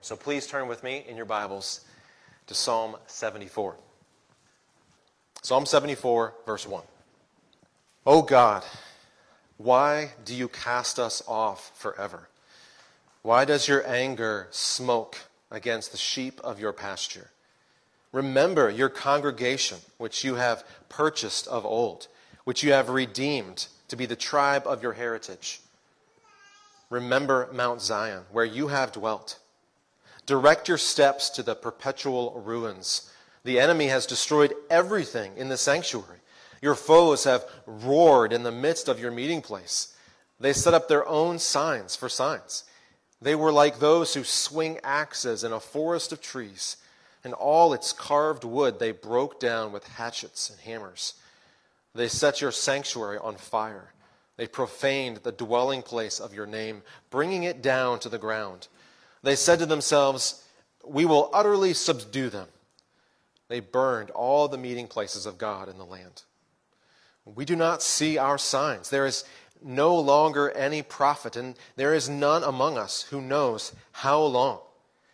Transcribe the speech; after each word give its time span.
So 0.00 0.14
please 0.14 0.46
turn 0.46 0.68
with 0.68 0.84
me 0.84 1.04
in 1.08 1.16
your 1.16 1.26
Bibles 1.26 1.80
to 2.46 2.54
Psalm 2.54 2.96
74. 3.08 3.74
Psalm 5.42 5.66
74, 5.66 6.34
verse 6.46 6.68
1. 6.68 6.82
O 8.06 8.22
God, 8.22 8.64
why 9.56 10.12
do 10.24 10.36
you 10.36 10.46
cast 10.46 11.00
us 11.00 11.20
off 11.26 11.72
forever? 11.74 12.28
Why 13.22 13.44
does 13.44 13.66
your 13.66 13.86
anger 13.88 14.46
smoke 14.52 15.18
against 15.50 15.90
the 15.90 15.98
sheep 15.98 16.40
of 16.44 16.60
your 16.60 16.72
pasture? 16.72 17.30
Remember 18.12 18.70
your 18.70 18.88
congregation, 18.88 19.78
which 19.98 20.22
you 20.22 20.36
have 20.36 20.64
purchased 20.88 21.48
of 21.48 21.66
old, 21.66 22.06
which 22.44 22.62
you 22.62 22.72
have 22.72 22.88
redeemed 22.88 23.66
to 23.88 23.96
be 23.96 24.06
the 24.06 24.16
tribe 24.16 24.62
of 24.64 24.80
your 24.80 24.92
heritage. 24.92 25.60
Remember 26.88 27.48
Mount 27.52 27.82
Zion, 27.82 28.22
where 28.30 28.44
you 28.44 28.68
have 28.68 28.92
dwelt 28.92 29.40
Direct 30.28 30.68
your 30.68 30.76
steps 30.76 31.30
to 31.30 31.42
the 31.42 31.54
perpetual 31.54 32.42
ruins. 32.44 33.10
The 33.44 33.58
enemy 33.58 33.86
has 33.86 34.04
destroyed 34.04 34.52
everything 34.68 35.32
in 35.38 35.48
the 35.48 35.56
sanctuary. 35.56 36.18
Your 36.60 36.74
foes 36.74 37.24
have 37.24 37.46
roared 37.66 38.34
in 38.34 38.42
the 38.42 38.52
midst 38.52 38.88
of 38.88 39.00
your 39.00 39.10
meeting 39.10 39.40
place. 39.40 39.96
They 40.38 40.52
set 40.52 40.74
up 40.74 40.86
their 40.86 41.08
own 41.08 41.38
signs 41.38 41.96
for 41.96 42.10
signs. 42.10 42.64
They 43.22 43.34
were 43.34 43.50
like 43.50 43.78
those 43.78 44.12
who 44.12 44.22
swing 44.22 44.78
axes 44.84 45.44
in 45.44 45.52
a 45.54 45.60
forest 45.60 46.12
of 46.12 46.20
trees, 46.20 46.76
and 47.24 47.32
all 47.32 47.72
its 47.72 47.94
carved 47.94 48.44
wood 48.44 48.78
they 48.78 48.92
broke 48.92 49.40
down 49.40 49.72
with 49.72 49.88
hatchets 49.88 50.50
and 50.50 50.60
hammers. 50.60 51.14
They 51.94 52.08
set 52.08 52.42
your 52.42 52.52
sanctuary 52.52 53.16
on 53.16 53.36
fire. 53.36 53.94
They 54.36 54.46
profaned 54.46 55.20
the 55.22 55.32
dwelling 55.32 55.80
place 55.80 56.20
of 56.20 56.34
your 56.34 56.46
name, 56.46 56.82
bringing 57.08 57.44
it 57.44 57.62
down 57.62 57.98
to 58.00 58.10
the 58.10 58.18
ground. 58.18 58.68
They 59.22 59.36
said 59.36 59.58
to 59.58 59.66
themselves, 59.66 60.44
We 60.84 61.04
will 61.04 61.30
utterly 61.32 61.74
subdue 61.74 62.30
them. 62.30 62.48
They 63.48 63.60
burned 63.60 64.10
all 64.10 64.48
the 64.48 64.58
meeting 64.58 64.86
places 64.86 65.26
of 65.26 65.38
God 65.38 65.68
in 65.68 65.78
the 65.78 65.84
land. 65.84 66.22
We 67.24 67.44
do 67.44 67.56
not 67.56 67.82
see 67.82 68.18
our 68.18 68.38
signs. 68.38 68.90
There 68.90 69.06
is 69.06 69.24
no 69.62 69.96
longer 69.98 70.50
any 70.50 70.82
prophet, 70.82 71.36
and 71.36 71.56
there 71.76 71.94
is 71.94 72.08
none 72.08 72.42
among 72.42 72.78
us 72.78 73.02
who 73.04 73.20
knows 73.20 73.72
how 73.92 74.20
long. 74.20 74.60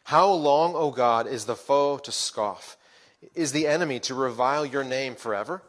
How 0.04 0.30
long, 0.30 0.74
O 0.74 0.90
God, 0.90 1.26
is 1.26 1.46
the 1.46 1.56
foe 1.56 1.98
to 1.98 2.12
scoff? 2.12 2.76
Is 3.34 3.52
the 3.52 3.66
enemy 3.66 4.00
to 4.00 4.14
revile 4.14 4.66
your 4.66 4.84
name 4.84 5.14
forever? 5.14 5.62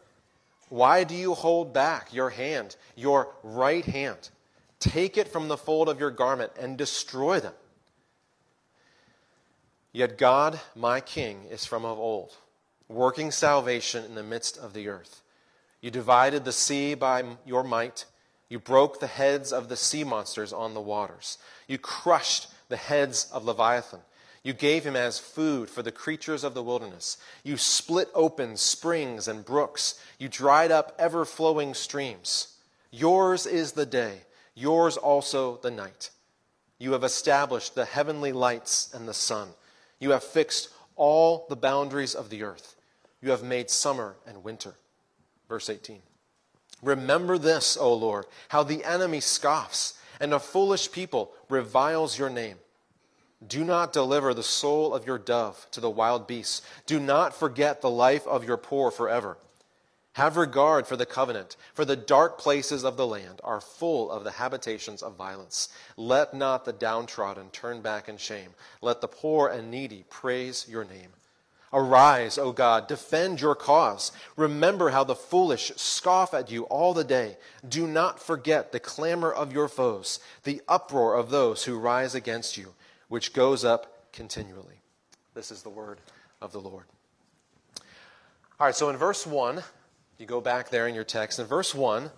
Why 0.68 1.04
do 1.04 1.14
you 1.14 1.34
hold 1.34 1.72
back 1.72 2.12
your 2.12 2.30
hand, 2.30 2.76
your 2.96 3.34
right 3.42 3.84
hand? 3.84 4.30
Take 4.78 5.16
it 5.16 5.28
from 5.28 5.48
the 5.48 5.56
fold 5.56 5.88
of 5.88 5.98
your 5.98 6.10
garment 6.10 6.52
and 6.58 6.76
destroy 6.76 7.40
them. 7.40 7.54
Yet 9.96 10.18
God, 10.18 10.60
my 10.74 11.00
King, 11.00 11.44
is 11.50 11.64
from 11.64 11.86
of 11.86 11.98
old, 11.98 12.36
working 12.86 13.30
salvation 13.30 14.04
in 14.04 14.14
the 14.14 14.22
midst 14.22 14.58
of 14.58 14.74
the 14.74 14.88
earth. 14.88 15.22
You 15.80 15.90
divided 15.90 16.44
the 16.44 16.52
sea 16.52 16.92
by 16.92 17.24
your 17.46 17.64
might. 17.64 18.04
You 18.50 18.58
broke 18.58 19.00
the 19.00 19.06
heads 19.06 19.54
of 19.54 19.70
the 19.70 19.76
sea 19.76 20.04
monsters 20.04 20.52
on 20.52 20.74
the 20.74 20.82
waters. 20.82 21.38
You 21.66 21.78
crushed 21.78 22.48
the 22.68 22.76
heads 22.76 23.30
of 23.32 23.46
Leviathan. 23.46 24.00
You 24.42 24.52
gave 24.52 24.84
him 24.84 24.96
as 24.96 25.18
food 25.18 25.70
for 25.70 25.80
the 25.80 25.92
creatures 25.92 26.44
of 26.44 26.52
the 26.52 26.62
wilderness. 26.62 27.16
You 27.42 27.56
split 27.56 28.10
open 28.14 28.58
springs 28.58 29.26
and 29.26 29.46
brooks. 29.46 29.98
You 30.18 30.28
dried 30.28 30.70
up 30.70 30.94
ever 30.98 31.24
flowing 31.24 31.72
streams. 31.72 32.48
Yours 32.90 33.46
is 33.46 33.72
the 33.72 33.86
day, 33.86 34.24
yours 34.54 34.98
also 34.98 35.56
the 35.62 35.70
night. 35.70 36.10
You 36.78 36.92
have 36.92 37.02
established 37.02 37.74
the 37.74 37.86
heavenly 37.86 38.32
lights 38.32 38.92
and 38.92 39.08
the 39.08 39.14
sun. 39.14 39.48
You 39.98 40.10
have 40.10 40.24
fixed 40.24 40.70
all 40.96 41.46
the 41.48 41.56
boundaries 41.56 42.14
of 42.14 42.30
the 42.30 42.42
earth. 42.42 42.76
You 43.20 43.30
have 43.30 43.42
made 43.42 43.70
summer 43.70 44.16
and 44.26 44.44
winter. 44.44 44.74
Verse 45.48 45.70
18. 45.70 46.00
Remember 46.82 47.38
this, 47.38 47.76
O 47.76 47.94
Lord, 47.94 48.26
how 48.48 48.62
the 48.62 48.84
enemy 48.84 49.20
scoffs, 49.20 49.94
and 50.20 50.32
a 50.32 50.38
foolish 50.38 50.92
people 50.92 51.32
reviles 51.48 52.18
your 52.18 52.30
name. 52.30 52.56
Do 53.46 53.64
not 53.64 53.92
deliver 53.92 54.32
the 54.32 54.42
soul 54.42 54.94
of 54.94 55.06
your 55.06 55.18
dove 55.18 55.66
to 55.72 55.80
the 55.80 55.90
wild 55.90 56.26
beasts. 56.26 56.62
Do 56.86 56.98
not 56.98 57.34
forget 57.34 57.80
the 57.80 57.90
life 57.90 58.26
of 58.26 58.44
your 58.44 58.56
poor 58.56 58.90
forever. 58.90 59.36
Have 60.16 60.38
regard 60.38 60.86
for 60.86 60.96
the 60.96 61.04
covenant, 61.04 61.56
for 61.74 61.84
the 61.84 61.94
dark 61.94 62.38
places 62.38 62.86
of 62.86 62.96
the 62.96 63.06
land 63.06 63.38
are 63.44 63.60
full 63.60 64.10
of 64.10 64.24
the 64.24 64.30
habitations 64.30 65.02
of 65.02 65.14
violence. 65.14 65.68
Let 65.94 66.32
not 66.32 66.64
the 66.64 66.72
downtrodden 66.72 67.50
turn 67.50 67.82
back 67.82 68.08
in 68.08 68.16
shame. 68.16 68.52
Let 68.80 69.02
the 69.02 69.08
poor 69.08 69.48
and 69.48 69.70
needy 69.70 70.06
praise 70.08 70.64
your 70.70 70.84
name. 70.84 71.10
Arise, 71.70 72.38
O 72.38 72.50
God, 72.52 72.88
defend 72.88 73.42
your 73.42 73.54
cause. 73.54 74.10
Remember 74.38 74.88
how 74.88 75.04
the 75.04 75.14
foolish 75.14 75.70
scoff 75.76 76.32
at 76.32 76.50
you 76.50 76.62
all 76.62 76.94
the 76.94 77.04
day. 77.04 77.36
Do 77.68 77.86
not 77.86 78.18
forget 78.18 78.72
the 78.72 78.80
clamor 78.80 79.30
of 79.30 79.52
your 79.52 79.68
foes, 79.68 80.18
the 80.44 80.62
uproar 80.66 81.14
of 81.14 81.28
those 81.28 81.64
who 81.64 81.78
rise 81.78 82.14
against 82.14 82.56
you, 82.56 82.72
which 83.08 83.34
goes 83.34 83.66
up 83.66 84.10
continually. 84.14 84.80
This 85.34 85.50
is 85.50 85.62
the 85.62 85.68
word 85.68 85.98
of 86.40 86.52
the 86.52 86.60
Lord. 86.60 86.86
All 88.58 88.66
right, 88.66 88.74
so 88.74 88.88
in 88.88 88.96
verse 88.96 89.26
1, 89.26 89.62
you 90.18 90.26
go 90.26 90.40
back 90.40 90.70
there 90.70 90.88
in 90.88 90.94
your 90.94 91.04
text. 91.04 91.38
In 91.38 91.46
verse 91.46 91.74
1, 91.74 92.10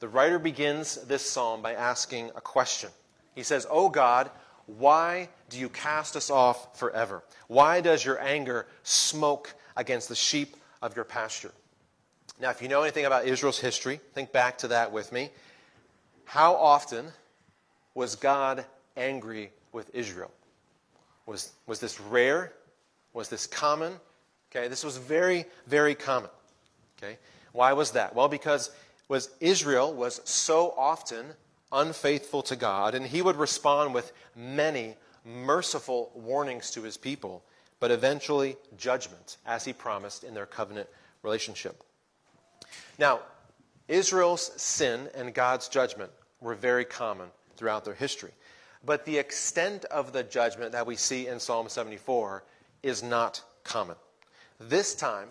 the 0.00 0.08
writer 0.08 0.38
begins 0.38 0.96
this 1.06 1.28
psalm 1.28 1.62
by 1.62 1.74
asking 1.74 2.30
a 2.34 2.40
question. 2.40 2.90
He 3.34 3.42
says, 3.42 3.66
O 3.70 3.88
God, 3.88 4.30
why 4.66 5.28
do 5.48 5.58
you 5.58 5.68
cast 5.68 6.16
us 6.16 6.30
off 6.30 6.78
forever? 6.78 7.22
Why 7.48 7.80
does 7.80 8.04
your 8.04 8.20
anger 8.20 8.66
smoke 8.82 9.54
against 9.76 10.08
the 10.08 10.14
sheep 10.14 10.56
of 10.82 10.94
your 10.94 11.04
pasture? 11.04 11.52
Now, 12.40 12.50
if 12.50 12.60
you 12.60 12.68
know 12.68 12.82
anything 12.82 13.04
about 13.04 13.26
Israel's 13.26 13.58
history, 13.58 14.00
think 14.14 14.32
back 14.32 14.58
to 14.58 14.68
that 14.68 14.92
with 14.92 15.12
me. 15.12 15.30
How 16.24 16.54
often 16.54 17.06
was 17.94 18.16
God 18.16 18.64
angry 18.96 19.50
with 19.72 19.94
Israel? 19.94 20.30
Was, 21.26 21.52
was 21.66 21.78
this 21.78 22.00
rare? 22.00 22.52
Was 23.12 23.28
this 23.28 23.46
common? 23.46 23.94
Okay, 24.50 24.68
this 24.68 24.84
was 24.84 24.96
very, 24.96 25.44
very 25.66 25.94
common. 25.94 26.30
Okay? 27.02 27.18
Why 27.52 27.72
was 27.72 27.92
that? 27.92 28.14
Well, 28.14 28.28
because 28.28 28.70
was 29.08 29.30
Israel 29.40 29.92
was 29.92 30.20
so 30.24 30.74
often 30.76 31.26
unfaithful 31.72 32.42
to 32.42 32.56
God, 32.56 32.94
and 32.94 33.06
he 33.06 33.22
would 33.22 33.36
respond 33.36 33.94
with 33.94 34.12
many 34.36 34.94
merciful 35.24 36.12
warnings 36.14 36.70
to 36.72 36.82
his 36.82 36.96
people, 36.96 37.42
but 37.80 37.90
eventually 37.90 38.56
judgment, 38.76 39.38
as 39.46 39.64
he 39.64 39.72
promised 39.72 40.24
in 40.24 40.34
their 40.34 40.46
covenant 40.46 40.88
relationship. 41.22 41.82
Now, 42.98 43.20
Israel's 43.88 44.52
sin 44.60 45.08
and 45.14 45.34
God's 45.34 45.68
judgment 45.68 46.10
were 46.40 46.54
very 46.54 46.84
common 46.84 47.28
throughout 47.56 47.84
their 47.84 47.94
history. 47.94 48.32
But 48.84 49.04
the 49.04 49.18
extent 49.18 49.84
of 49.86 50.12
the 50.12 50.22
judgment 50.22 50.72
that 50.72 50.86
we 50.86 50.96
see 50.96 51.28
in 51.28 51.38
Psalm 51.38 51.68
74 51.68 52.42
is 52.82 53.02
not 53.02 53.42
common. 53.62 53.96
This 54.58 54.94
time, 54.94 55.28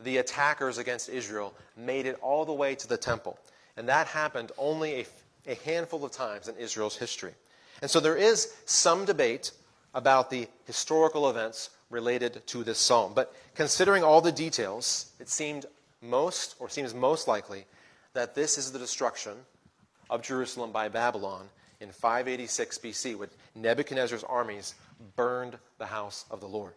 the 0.00 0.18
attackers 0.18 0.78
against 0.78 1.08
Israel 1.08 1.54
made 1.76 2.06
it 2.06 2.18
all 2.20 2.44
the 2.44 2.52
way 2.52 2.74
to 2.74 2.86
the 2.86 2.96
temple. 2.96 3.38
And 3.76 3.88
that 3.88 4.06
happened 4.06 4.52
only 4.58 5.00
a, 5.00 5.06
a 5.52 5.54
handful 5.64 6.04
of 6.04 6.12
times 6.12 6.48
in 6.48 6.56
Israel's 6.56 6.96
history. 6.96 7.32
And 7.82 7.90
so 7.90 8.00
there 8.00 8.16
is 8.16 8.54
some 8.64 9.04
debate 9.04 9.52
about 9.94 10.30
the 10.30 10.48
historical 10.66 11.30
events 11.30 11.70
related 11.90 12.46
to 12.46 12.64
this 12.64 12.78
psalm. 12.78 13.12
But 13.14 13.34
considering 13.54 14.02
all 14.02 14.20
the 14.20 14.32
details, 14.32 15.12
it 15.20 15.28
seemed 15.28 15.66
most, 16.02 16.56
or 16.58 16.68
seems 16.68 16.94
most 16.94 17.28
likely, 17.28 17.64
that 18.12 18.34
this 18.34 18.58
is 18.58 18.72
the 18.72 18.78
destruction 18.78 19.32
of 20.10 20.22
Jerusalem 20.22 20.72
by 20.72 20.88
Babylon 20.88 21.48
in 21.80 21.90
586 21.90 22.78
BC, 22.78 23.16
when 23.16 23.28
Nebuchadnezzar's 23.54 24.24
armies 24.24 24.74
burned 25.14 25.58
the 25.78 25.86
house 25.86 26.24
of 26.30 26.40
the 26.40 26.48
Lord. 26.48 26.72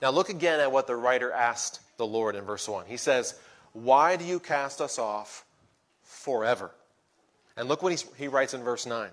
Now, 0.00 0.10
look 0.10 0.30
again 0.30 0.58
at 0.60 0.72
what 0.72 0.86
the 0.86 0.96
writer 0.96 1.30
asked 1.30 1.80
the 2.02 2.06
Lord 2.06 2.34
in 2.34 2.44
verse 2.44 2.68
1. 2.68 2.86
He 2.86 2.96
says, 2.96 3.38
Why 3.72 4.16
do 4.16 4.24
you 4.24 4.40
cast 4.40 4.80
us 4.80 4.98
off 4.98 5.44
forever? 6.02 6.72
And 7.56 7.68
look 7.68 7.80
what 7.80 7.92
he 7.92 8.04
he 8.16 8.26
writes 8.26 8.54
in 8.54 8.64
verse 8.64 8.86
9. 8.86 9.10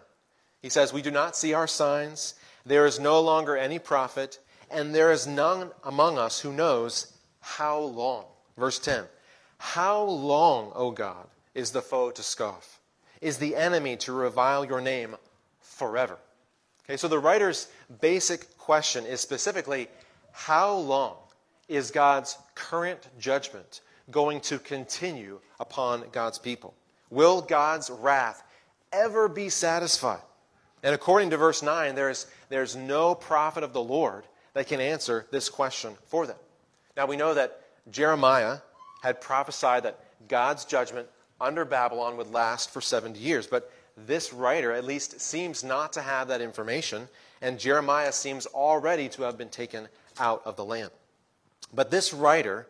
He 0.63 0.69
says, 0.69 0.91
We 0.91 1.03
do 1.03 1.11
not 1.11 1.37
see 1.37 1.53
our 1.53 1.67
signs, 1.67 2.33
there 2.65 2.87
is 2.87 2.99
no 2.99 3.21
longer 3.21 3.55
any 3.55 3.77
prophet, 3.77 4.39
and 4.71 4.95
there 4.95 5.11
is 5.11 5.27
none 5.27 5.69
among 5.83 6.17
us 6.17 6.39
who 6.39 6.51
knows 6.51 7.13
how 7.41 7.77
long. 7.79 8.25
Verse 8.57 8.79
10 8.79 9.05
How 9.59 10.01
long, 10.01 10.71
O 10.73 10.89
God, 10.89 11.27
is 11.53 11.69
the 11.69 11.83
foe 11.83 12.09
to 12.09 12.23
scoff? 12.23 12.79
Is 13.21 13.37
the 13.37 13.55
enemy 13.55 13.97
to 13.97 14.13
revile 14.13 14.65
your 14.65 14.81
name 14.81 15.15
forever? 15.61 16.17
Okay, 16.85 16.97
so 16.97 17.07
the 17.07 17.19
writer's 17.19 17.67
basic 18.01 18.57
question 18.57 19.05
is 19.05 19.21
specifically 19.21 19.89
how 20.31 20.73
long 20.73 21.17
is 21.69 21.91
God's 21.91 22.37
current 22.55 23.07
judgment 23.19 23.81
going 24.11 24.41
to 24.41 24.59
continue 24.59 25.39
upon 25.59 26.03
God's 26.11 26.39
people? 26.39 26.73
Will 27.09 27.41
God's 27.41 27.89
wrath 27.89 28.43
ever 28.91 29.29
be 29.29 29.49
satisfied? 29.49 30.21
And 30.83 30.95
according 30.95 31.29
to 31.29 31.37
verse 31.37 31.61
9, 31.61 31.95
there 31.95 32.09
is 32.09 32.25
there's 32.49 32.75
no 32.75 33.13
prophet 33.15 33.63
of 33.63 33.73
the 33.73 33.81
Lord 33.81 34.25
that 34.53 34.67
can 34.67 34.81
answer 34.81 35.27
this 35.31 35.49
question 35.49 35.93
for 36.07 36.25
them. 36.25 36.37
Now 36.97 37.05
we 37.05 37.15
know 37.15 37.33
that 37.33 37.61
Jeremiah 37.91 38.57
had 39.01 39.21
prophesied 39.21 39.83
that 39.83 39.99
God's 40.27 40.65
judgment 40.65 41.07
under 41.39 41.63
Babylon 41.63 42.17
would 42.17 42.31
last 42.31 42.71
for 42.71 42.81
70 42.81 43.19
years, 43.19 43.47
but 43.47 43.71
this 43.95 44.33
writer 44.33 44.71
at 44.73 44.83
least 44.83 45.19
seems 45.21 45.63
not 45.63 45.93
to 45.93 46.01
have 46.01 46.27
that 46.27 46.41
information, 46.41 47.07
and 47.41 47.59
Jeremiah 47.59 48.11
seems 48.11 48.45
already 48.47 49.07
to 49.09 49.23
have 49.23 49.37
been 49.37 49.49
taken 49.49 49.87
out 50.19 50.41
of 50.45 50.55
the 50.55 50.65
land. 50.65 50.91
But 51.73 51.91
this 51.91 52.13
writer 52.13 52.67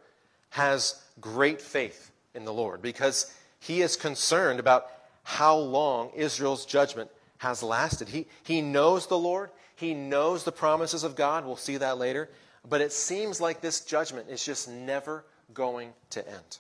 has 0.51 1.01
great 1.21 1.61
faith 1.61 2.11
in 2.33 2.45
the 2.45 2.53
Lord 2.53 2.81
because 2.81 3.33
he 3.59 3.81
is 3.81 3.95
concerned 3.95 4.59
about 4.59 4.87
how 5.23 5.55
long 5.57 6.11
Israel's 6.15 6.65
judgment 6.65 7.09
has 7.37 7.63
lasted. 7.63 8.09
He, 8.09 8.27
he 8.43 8.61
knows 8.61 9.07
the 9.07 9.17
Lord, 9.17 9.51
he 9.75 9.93
knows 9.93 10.43
the 10.43 10.51
promises 10.51 11.03
of 11.03 11.15
God. 11.15 11.45
We'll 11.45 11.55
see 11.55 11.77
that 11.77 11.97
later. 11.97 12.29
But 12.67 12.81
it 12.81 12.91
seems 12.91 13.39
like 13.39 13.61
this 13.61 13.81
judgment 13.81 14.29
is 14.29 14.43
just 14.43 14.67
never 14.67 15.23
going 15.53 15.93
to 16.11 16.27
end. 16.27 16.57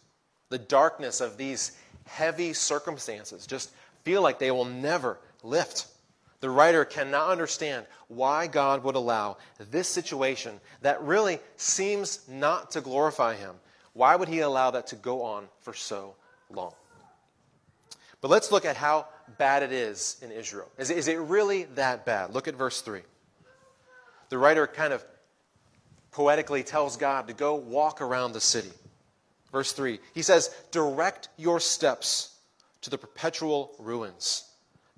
The 0.49 0.57
darkness 0.57 1.19
of 1.19 1.37
these 1.37 1.77
heavy 2.05 2.53
circumstances 2.53 3.45
just 3.45 3.71
feel 4.03 4.21
like 4.21 4.39
they 4.39 4.51
will 4.51 4.65
never 4.65 5.19
lift. 5.43 5.87
The 6.41 6.49
writer 6.49 6.85
cannot 6.85 7.29
understand 7.29 7.85
why 8.07 8.47
God 8.47 8.83
would 8.83 8.95
allow 8.95 9.37
this 9.71 9.87
situation 9.87 10.59
that 10.81 11.01
really 11.01 11.39
seems 11.57 12.21
not 12.29 12.71
to 12.71 12.81
glorify 12.81 13.35
him. 13.35 13.55
Why 13.93 14.15
would 14.15 14.29
he 14.29 14.39
allow 14.39 14.71
that 14.71 14.87
to 14.87 14.95
go 14.95 15.21
on 15.23 15.47
for 15.61 15.73
so 15.73 16.15
long? 16.49 16.73
But 18.21 18.31
let's 18.31 18.51
look 18.51 18.65
at 18.65 18.77
how 18.77 19.07
bad 19.37 19.63
it 19.63 19.71
is 19.71 20.17
in 20.21 20.31
Israel. 20.31 20.69
Is, 20.77 21.07
it 21.07 21.19
really 21.19 21.63
that 21.75 22.05
bad? 22.05 22.33
Look 22.33 22.47
at 22.47 22.55
verse 22.55 22.81
3. 22.81 23.01
The 24.29 24.37
writer 24.37 24.67
kind 24.67 24.93
of 24.93 25.03
poetically 26.11 26.63
tells 26.63 26.97
God 26.97 27.27
to 27.27 27.33
go 27.33 27.55
walk 27.55 28.01
around 28.01 28.33
the 28.33 28.41
city. 28.41 28.71
Verse 29.51 29.71
3, 29.73 29.99
he 30.13 30.21
says, 30.21 30.53
Direct 30.71 31.29
your 31.37 31.59
steps 31.59 32.35
to 32.81 32.89
the 32.89 32.97
perpetual 32.97 33.71
ruins. 33.79 34.48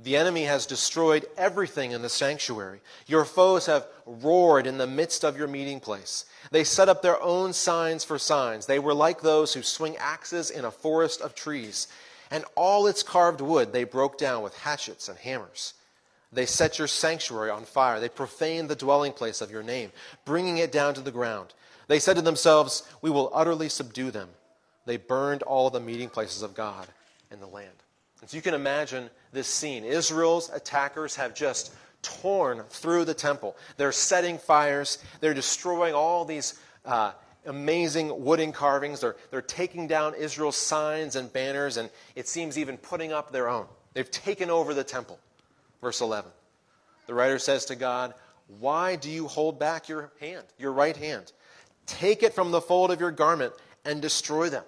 The 0.03 0.18
enemy 0.18 0.45
has 0.45 0.65
destroyed 0.65 1.27
everything 1.38 1.92
in 1.92 2.01
the 2.01 2.09
sanctuary. 2.09 2.81
Your 3.06 3.24
foes 3.24 3.68
have 3.68 3.86
roared 4.07 4.65
in 4.65 4.80
the 4.80 4.88
midst 4.88 5.24
of 5.24 5.38
your 5.38 5.48
meeting 5.48 5.80
place. 5.80 6.25
They 6.50 6.63
set 6.63 6.89
up 6.89 7.01
their 7.01 7.21
own 7.21 7.53
signs 7.53 8.03
for 8.03 8.18
signs. 8.18 8.65
They 8.65 8.80
were 8.80 8.95
like 8.95 9.21
those 9.21 9.53
who 9.53 9.62
swing 9.62 9.95
axes 9.98 10.50
in 10.50 10.65
a 10.65 10.71
forest 10.71 11.21
of 11.21 11.36
trees. 11.36 11.88
And 12.31 12.45
all 12.56 12.88
its 12.88 13.03
carved 13.03 13.42
wood 13.42 13.74
they 13.74 13.83
broke 13.83 14.18
down 14.18 14.42
with 14.42 14.57
hatchets 14.57 15.07
and 15.07 15.19
hammers. 15.19 15.75
They 16.33 16.45
set 16.47 16.80
your 16.80 16.88
sanctuary 16.88 17.51
on 17.51 17.65
fire. 17.65 18.00
They 18.00 18.09
profaned 18.09 18.69
the 18.69 18.75
dwelling 18.75 19.12
place 19.12 19.42
of 19.42 19.51
your 19.51 19.63
name, 19.63 19.92
bringing 20.25 20.57
it 20.57 20.71
down 20.71 20.95
to 20.95 21.01
the 21.01 21.12
ground. 21.12 21.54
They 21.88 22.00
said 22.00 22.15
to 22.15 22.21
themselves, 22.21 22.88
We 23.01 23.09
will 23.12 23.30
utterly 23.33 23.69
subdue 23.69 24.12
them. 24.12 24.30
They 24.86 24.97
burned 24.97 25.44
all 25.44 25.69
the 25.69 25.80
meeting 25.80 26.09
places 26.09 26.42
of 26.42 26.56
God 26.56 26.88
in 27.30 27.39
the 27.39 27.47
land. 27.47 27.75
So 28.25 28.35
you 28.35 28.41
can 28.41 28.53
imagine 28.53 29.09
this 29.31 29.47
scene. 29.47 29.83
Israel's 29.83 30.50
attackers 30.51 31.15
have 31.15 31.33
just 31.33 31.73
torn 32.01 32.63
through 32.69 33.06
the 33.06 33.13
temple. 33.13 33.56
They're 33.77 33.91
setting 33.91 34.38
fires, 34.38 35.00
they're 35.19 35.33
destroying 35.33 35.94
all 35.95 36.25
these 36.25 36.59
uh, 36.85 37.13
amazing 37.45 38.23
wooden 38.23 38.51
carvings. 38.51 39.01
They're, 39.01 39.15
they're 39.29 39.41
taking 39.41 39.88
down 39.88 40.13
Israel's 40.15 40.57
signs 40.57 41.15
and 41.15 41.31
banners, 41.31 41.77
and 41.77 41.89
it 42.15 42.27
seems 42.27 42.57
even 42.57 42.77
putting 42.77 43.12
up 43.12 43.31
their 43.31 43.50
own. 43.50 43.65
They've 43.94 44.09
taken 44.09 44.50
over 44.50 44.73
the 44.73 44.83
temple. 44.83 45.19
Verse 45.81 46.01
11. 46.01 46.31
The 47.07 47.13
writer 47.13 47.39
says 47.39 47.65
to 47.65 47.75
God, 47.75 48.13
Why 48.59 48.95
do 48.95 49.09
you 49.09 49.27
hold 49.27 49.59
back 49.59 49.89
your 49.89 50.12
hand, 50.19 50.45
your 50.57 50.71
right 50.71 50.95
hand? 50.95 51.31
Take 51.88 52.23
it 52.23 52.33
from 52.33 52.51
the 52.51 52.62
fold 52.62 52.91
of 52.91 53.00
your 53.00 53.12
garment 53.12 53.53
and 53.83 54.01
destroy 54.01 54.50
them. 54.50 54.63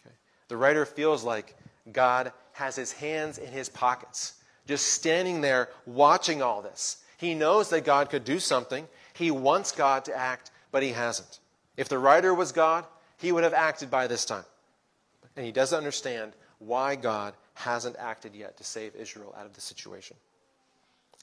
Okay. 0.00 0.14
The 0.48 0.56
writer 0.56 0.86
feels 0.86 1.22
like 1.22 1.54
God 1.92 2.32
has 2.56 2.74
his 2.74 2.90
hands 2.90 3.36
in 3.36 3.52
his 3.52 3.68
pockets, 3.68 4.32
just 4.66 4.86
standing 4.86 5.42
there 5.42 5.68
watching 5.84 6.40
all 6.40 6.62
this. 6.62 6.96
He 7.18 7.34
knows 7.34 7.68
that 7.68 7.84
God 7.84 8.08
could 8.08 8.24
do 8.24 8.38
something. 8.38 8.88
He 9.12 9.30
wants 9.30 9.72
God 9.72 10.06
to 10.06 10.16
act, 10.16 10.50
but 10.72 10.82
he 10.82 10.92
hasn't. 10.92 11.38
If 11.76 11.90
the 11.90 11.98
writer 11.98 12.34
was 12.34 12.52
God, 12.52 12.86
he 13.18 13.30
would 13.30 13.44
have 13.44 13.52
acted 13.52 13.90
by 13.90 14.06
this 14.06 14.24
time. 14.24 14.44
And 15.36 15.44
he 15.44 15.52
doesn't 15.52 15.76
understand 15.76 16.32
why 16.58 16.96
God 16.96 17.34
hasn't 17.52 17.96
acted 17.98 18.34
yet 18.34 18.56
to 18.56 18.64
save 18.64 18.94
Israel 18.96 19.34
out 19.38 19.44
of 19.44 19.52
the 19.52 19.60
situation. 19.60 20.16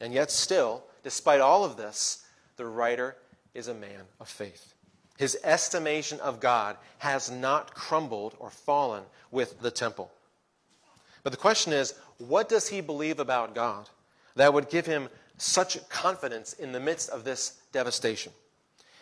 And 0.01 0.13
yet, 0.13 0.30
still, 0.30 0.83
despite 1.01 1.41
all 1.41 1.65
of 1.65 1.77
this, 1.77 2.24
the 2.57 2.65
writer 2.68 3.15
is 3.56 3.68
a 3.69 3.74
man 3.74 4.01
of 4.19 4.30
faith. 4.30 4.75
His 5.18 5.35
estimation 5.44 6.19
of 6.19 6.39
God 6.39 6.77
has 7.00 7.31
not 7.31 7.74
crumbled 7.74 8.35
or 8.38 8.51
fallen 8.51 9.03
with 9.31 9.62
the 9.62 9.71
temple. 9.71 10.12
But 11.23 11.31
the 11.31 11.37
question 11.37 11.73
is 11.73 11.93
what 12.17 12.49
does 12.49 12.67
he 12.67 12.81
believe 12.81 13.19
about 13.19 13.55
God 13.55 13.89
that 14.35 14.53
would 14.53 14.69
give 14.69 14.85
him 14.85 15.09
such 15.37 15.77
confidence 15.89 16.53
in 16.53 16.71
the 16.71 16.79
midst 16.79 17.09
of 17.09 17.23
this 17.23 17.61
devastation? 17.71 18.31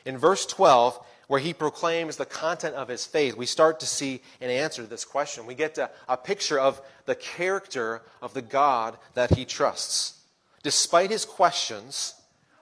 In 0.06 0.18
verse 0.18 0.45
12, 0.45 1.03
where 1.27 1.39
he 1.39 1.53
proclaims 1.53 2.18
the 2.18 2.25
content 2.25 2.75
of 2.75 2.88
his 2.88 3.06
faith, 3.06 3.38
we 3.38 3.45
start 3.45 3.79
to 3.79 3.85
see 3.85 4.21
an 4.41 4.50
answer 4.50 4.81
to 4.81 4.88
this 4.88 5.06
question. 5.06 5.45
We 5.45 5.56
get 5.56 5.77
a, 5.77 6.18
picture 6.18 6.59
of 6.59 6.81
the 7.06 7.15
character 7.15 8.01
of 8.21 8.33
the 8.33 8.41
God 8.41 8.97
that 9.13 9.35
he 9.35 9.45
trusts. 9.45 10.19
Despite 10.63 11.09
his 11.09 11.23
questions, 11.23 12.15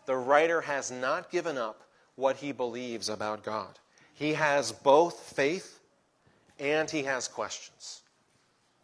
the 0.05 0.15
writer 0.15 0.61
has 0.61 0.91
not 0.91 1.31
given 1.31 1.57
up 1.57 1.81
what 2.15 2.37
he 2.37 2.51
believes 2.51 3.09
about 3.09 3.43
God. 3.43 3.79
He 4.13 4.33
has 4.33 4.71
both 4.71 5.19
faith 5.35 5.79
and 6.59 6.89
he 6.91 7.03
has 7.03 7.27
questions. 7.27 8.01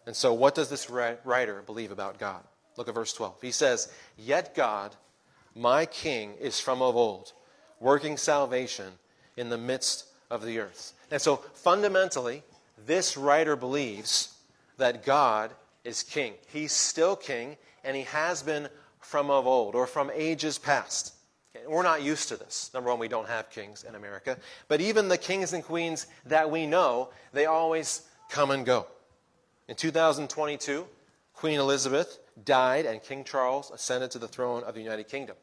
And 0.06 0.16
so, 0.16 0.34
what 0.34 0.56
does 0.56 0.69
this 0.69 0.90
writer 0.90 1.63
believe 1.66 1.92
about 1.92 2.19
God? 2.19 2.44
Look 2.78 2.88
at 2.88 2.94
verse 2.94 3.13
12. 3.13 3.42
He 3.42 3.52
says, 3.52 3.92
Yet 4.18 4.54
God, 4.54 4.96
my 5.56 5.86
king, 5.86 6.34
is 6.40 6.60
from 6.60 6.81
of 6.81 6.96
old, 6.96 7.34
working 7.80 8.18
salvation 8.18 8.94
in 9.38 9.50
the 9.50 9.57
midst 9.57 10.06
of 10.30 10.44
the 10.44 10.60
earth. 10.60 10.94
And 11.12 11.22
so, 11.22 11.38
fundamentally, 11.54 12.44
this 12.86 13.18
writer 13.18 13.56
believes 13.56 14.36
that 14.78 15.06
God 15.06 15.52
is 15.84 16.04
king. 16.04 16.34
He's 16.48 16.72
still 16.72 17.16
king, 17.16 17.58
and 17.84 17.96
he 17.96 18.04
has 18.04 18.44
been 18.44 18.68
from 19.00 19.30
of 19.30 19.48
old 19.48 19.75
or 19.75 19.88
from 19.88 20.12
ages 20.13 20.58
past. 20.58 21.13
We're 21.68 21.84
not 21.84 22.04
used 22.04 22.28
to 22.30 22.38
this. 22.38 22.69
Number 22.74 22.90
one, 22.90 23.00
we 23.00 23.08
don't 23.08 23.28
have 23.28 23.50
kings 23.50 23.86
in 23.88 23.96
America. 23.96 24.38
But 24.68 24.82
even 24.82 25.08
the 25.08 25.18
kings 25.18 25.53
and 25.53 25.63
queens 25.63 26.08
that 26.25 26.50
we 26.50 26.65
know, 26.65 27.10
they 27.32 27.46
always 27.46 28.01
come 28.30 28.51
and 28.51 28.65
go. 28.65 28.88
In 29.67 29.75
2022, 29.75 30.86
Queen 31.34 31.60
Elizabeth 31.60 32.19
died, 32.43 32.86
and 32.86 33.01
King 33.01 33.24
Charles 33.24 33.72
ascended 33.72 34.12
to 34.12 34.19
the 34.19 34.27
throne 34.27 34.63
of 34.63 34.75
the 34.75 34.81
United 34.81 35.07
Kingdom. 35.07 35.36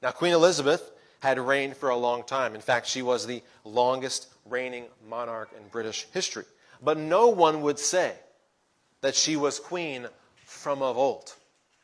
Now, 0.00 0.12
Queen 0.12 0.32
Elizabeth 0.32 0.92
had 1.20 1.38
reigned 1.38 1.76
for 1.76 1.88
a 1.88 1.96
long 1.96 2.22
time. 2.22 2.54
In 2.54 2.60
fact, 2.60 2.86
she 2.86 3.02
was 3.02 3.26
the 3.26 3.42
longest 3.64 4.28
reigning 4.44 4.84
monarch 5.08 5.50
in 5.56 5.66
British 5.68 6.06
history. 6.12 6.44
But 6.82 6.98
no 6.98 7.28
one 7.28 7.62
would 7.62 7.78
say 7.78 8.14
that 9.00 9.14
she 9.14 9.36
was 9.36 9.58
queen 9.58 10.06
from 10.44 10.82
of 10.82 10.96
old. 10.96 11.34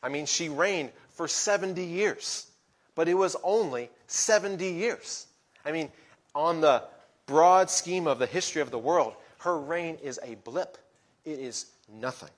I 0.02 0.10
mean, 0.10 0.26
she 0.26 0.48
reigned 0.48 0.90
for 1.10 1.26
70 1.26 1.82
years, 1.82 2.46
but 2.94 3.08
it 3.08 3.14
was 3.14 3.36
only 3.42 3.90
70 4.06 4.64
years. 4.64 5.26
I 5.64 5.72
mean, 5.72 5.90
on 6.34 6.60
the 6.60 6.84
broad 7.26 7.70
scheme 7.70 8.06
of 8.06 8.18
the 8.18 8.26
history 8.26 8.62
of 8.62 8.70
the 8.70 8.78
world, 8.78 9.14
her 9.38 9.58
reign 9.58 9.96
is 10.02 10.20
a 10.22 10.36
blip. 10.36 10.78
It 11.24 11.38
is 11.38 11.66
nothing. 11.92 12.30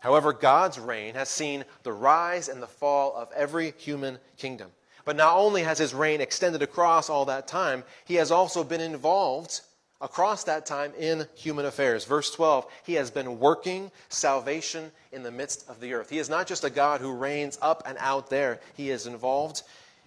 However, 0.00 0.32
God's 0.32 0.78
reign 0.78 1.14
has 1.14 1.28
seen 1.28 1.64
the 1.82 1.92
rise 1.92 2.48
and 2.48 2.62
the 2.62 2.66
fall 2.66 3.14
of 3.16 3.32
every 3.32 3.72
human 3.78 4.18
kingdom. 4.36 4.70
But 5.04 5.16
not 5.16 5.36
only 5.36 5.62
has 5.62 5.78
his 5.78 5.94
reign 5.94 6.20
extended 6.20 6.62
across 6.62 7.08
all 7.08 7.24
that 7.26 7.48
time, 7.48 7.84
he 8.04 8.14
has 8.16 8.30
also 8.30 8.64
been 8.64 8.80
involved 8.80 9.60
across 10.00 10.44
that 10.44 10.66
time 10.66 10.92
in 10.98 11.26
human 11.34 11.64
affairs. 11.64 12.04
Verse 12.04 12.30
12, 12.32 12.66
he 12.84 12.94
has 12.94 13.10
been 13.10 13.38
working 13.38 13.90
salvation 14.08 14.90
in 15.12 15.22
the 15.22 15.30
midst 15.30 15.68
of 15.68 15.80
the 15.80 15.94
earth. 15.94 16.10
He 16.10 16.18
is 16.18 16.28
not 16.28 16.46
just 16.46 16.64
a 16.64 16.70
God 16.70 17.00
who 17.00 17.12
reigns 17.12 17.58
up 17.62 17.82
and 17.86 17.96
out 18.00 18.28
there, 18.28 18.60
he 18.76 18.90
is 18.90 19.06
involved 19.06 19.62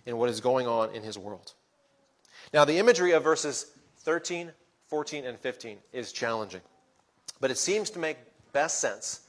in 0.06 0.18
what 0.18 0.30
is 0.30 0.42
going 0.42 0.68
on 0.68 0.94
in 0.94 1.02
his 1.02 1.18
world. 1.18 1.54
Now, 2.54 2.66
the 2.66 2.78
imagery 2.78 3.12
of 3.12 3.24
verses 3.24 3.72
13, 4.00 4.52
14, 4.88 5.26
and 5.26 5.40
15 5.40 5.78
is 5.94 6.12
challenging, 6.12 6.62
but 7.40 7.52
it 7.52 7.58
seems 7.58 7.90
to 7.92 8.00
make 8.00 8.18
best 8.54 8.80
sense 8.80 9.22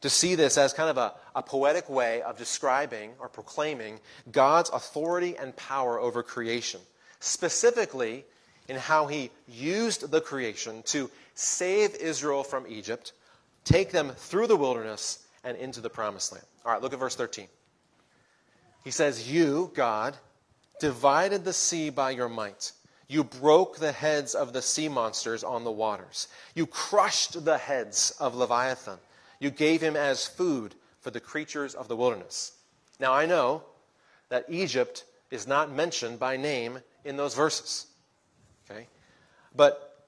to 0.00 0.08
see 0.08 0.34
this 0.34 0.56
as 0.56 0.72
kind 0.72 0.90
of 0.90 0.96
a, 0.96 1.14
a 1.34 1.42
poetic 1.42 1.90
way 1.90 2.22
of 2.22 2.38
describing 2.38 3.10
or 3.18 3.28
proclaiming 3.28 3.98
God's 4.30 4.70
authority 4.70 5.36
and 5.36 5.56
power 5.56 5.98
over 5.98 6.22
creation, 6.22 6.80
specifically 7.20 8.24
in 8.68 8.76
how 8.76 9.06
he 9.06 9.30
used 9.48 10.10
the 10.10 10.20
creation 10.20 10.82
to 10.84 11.10
save 11.34 11.94
Israel 11.96 12.44
from 12.44 12.66
Egypt, 12.68 13.12
take 13.64 13.90
them 13.90 14.10
through 14.10 14.46
the 14.46 14.56
wilderness, 14.56 15.26
and 15.44 15.56
into 15.56 15.80
the 15.80 15.90
promised 15.90 16.32
land. 16.32 16.44
All 16.64 16.72
right, 16.72 16.82
look 16.82 16.92
at 16.92 16.98
verse 16.98 17.16
13. 17.16 17.46
He 18.84 18.90
says, 18.90 19.30
You, 19.30 19.70
God, 19.74 20.16
divided 20.80 21.44
the 21.44 21.52
sea 21.52 21.90
by 21.90 22.10
your 22.10 22.28
might. 22.28 22.72
You 23.08 23.24
broke 23.24 23.78
the 23.78 23.92
heads 23.92 24.34
of 24.34 24.52
the 24.52 24.60
sea 24.60 24.88
monsters 24.88 25.42
on 25.42 25.64
the 25.64 25.72
waters. 25.72 26.28
You 26.54 26.66
crushed 26.66 27.44
the 27.44 27.56
heads 27.56 28.14
of 28.20 28.34
Leviathan. 28.34 28.98
You 29.40 29.50
gave 29.50 29.80
him 29.80 29.96
as 29.96 30.26
food 30.26 30.74
for 31.00 31.10
the 31.10 31.20
creatures 31.20 31.74
of 31.74 31.88
the 31.88 31.96
wilderness. 31.96 32.52
Now 33.00 33.14
I 33.14 33.24
know 33.24 33.62
that 34.28 34.44
Egypt 34.48 35.04
is 35.30 35.46
not 35.46 35.72
mentioned 35.72 36.18
by 36.18 36.36
name 36.36 36.80
in 37.04 37.16
those 37.16 37.34
verses. 37.34 37.86
Okay? 38.70 38.86
But 39.56 40.04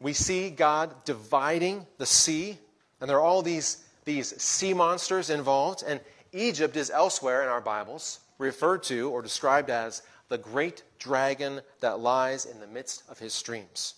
we 0.00 0.12
see 0.12 0.50
God 0.50 0.92
dividing 1.04 1.86
the 1.96 2.06
sea, 2.06 2.58
and 3.00 3.08
there 3.08 3.16
are 3.16 3.22
all 3.22 3.40
these, 3.40 3.84
these 4.04 4.40
sea 4.42 4.74
monsters 4.74 5.30
involved, 5.30 5.82
and 5.86 5.98
Egypt 6.32 6.76
is 6.76 6.90
elsewhere 6.90 7.42
in 7.42 7.48
our 7.48 7.60
Bibles 7.60 8.20
referred 8.38 8.82
to 8.82 9.10
or 9.10 9.22
described 9.22 9.70
as 9.70 10.02
the 10.28 10.38
great 10.38 10.82
dragon 10.98 11.60
that 11.80 12.00
lies 12.00 12.46
in 12.46 12.60
the 12.60 12.66
midst 12.66 13.02
of 13.08 13.18
his 13.18 13.32
streams. 13.32 13.94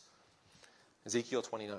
Ezekiel 1.07 1.43
29. 1.43 1.79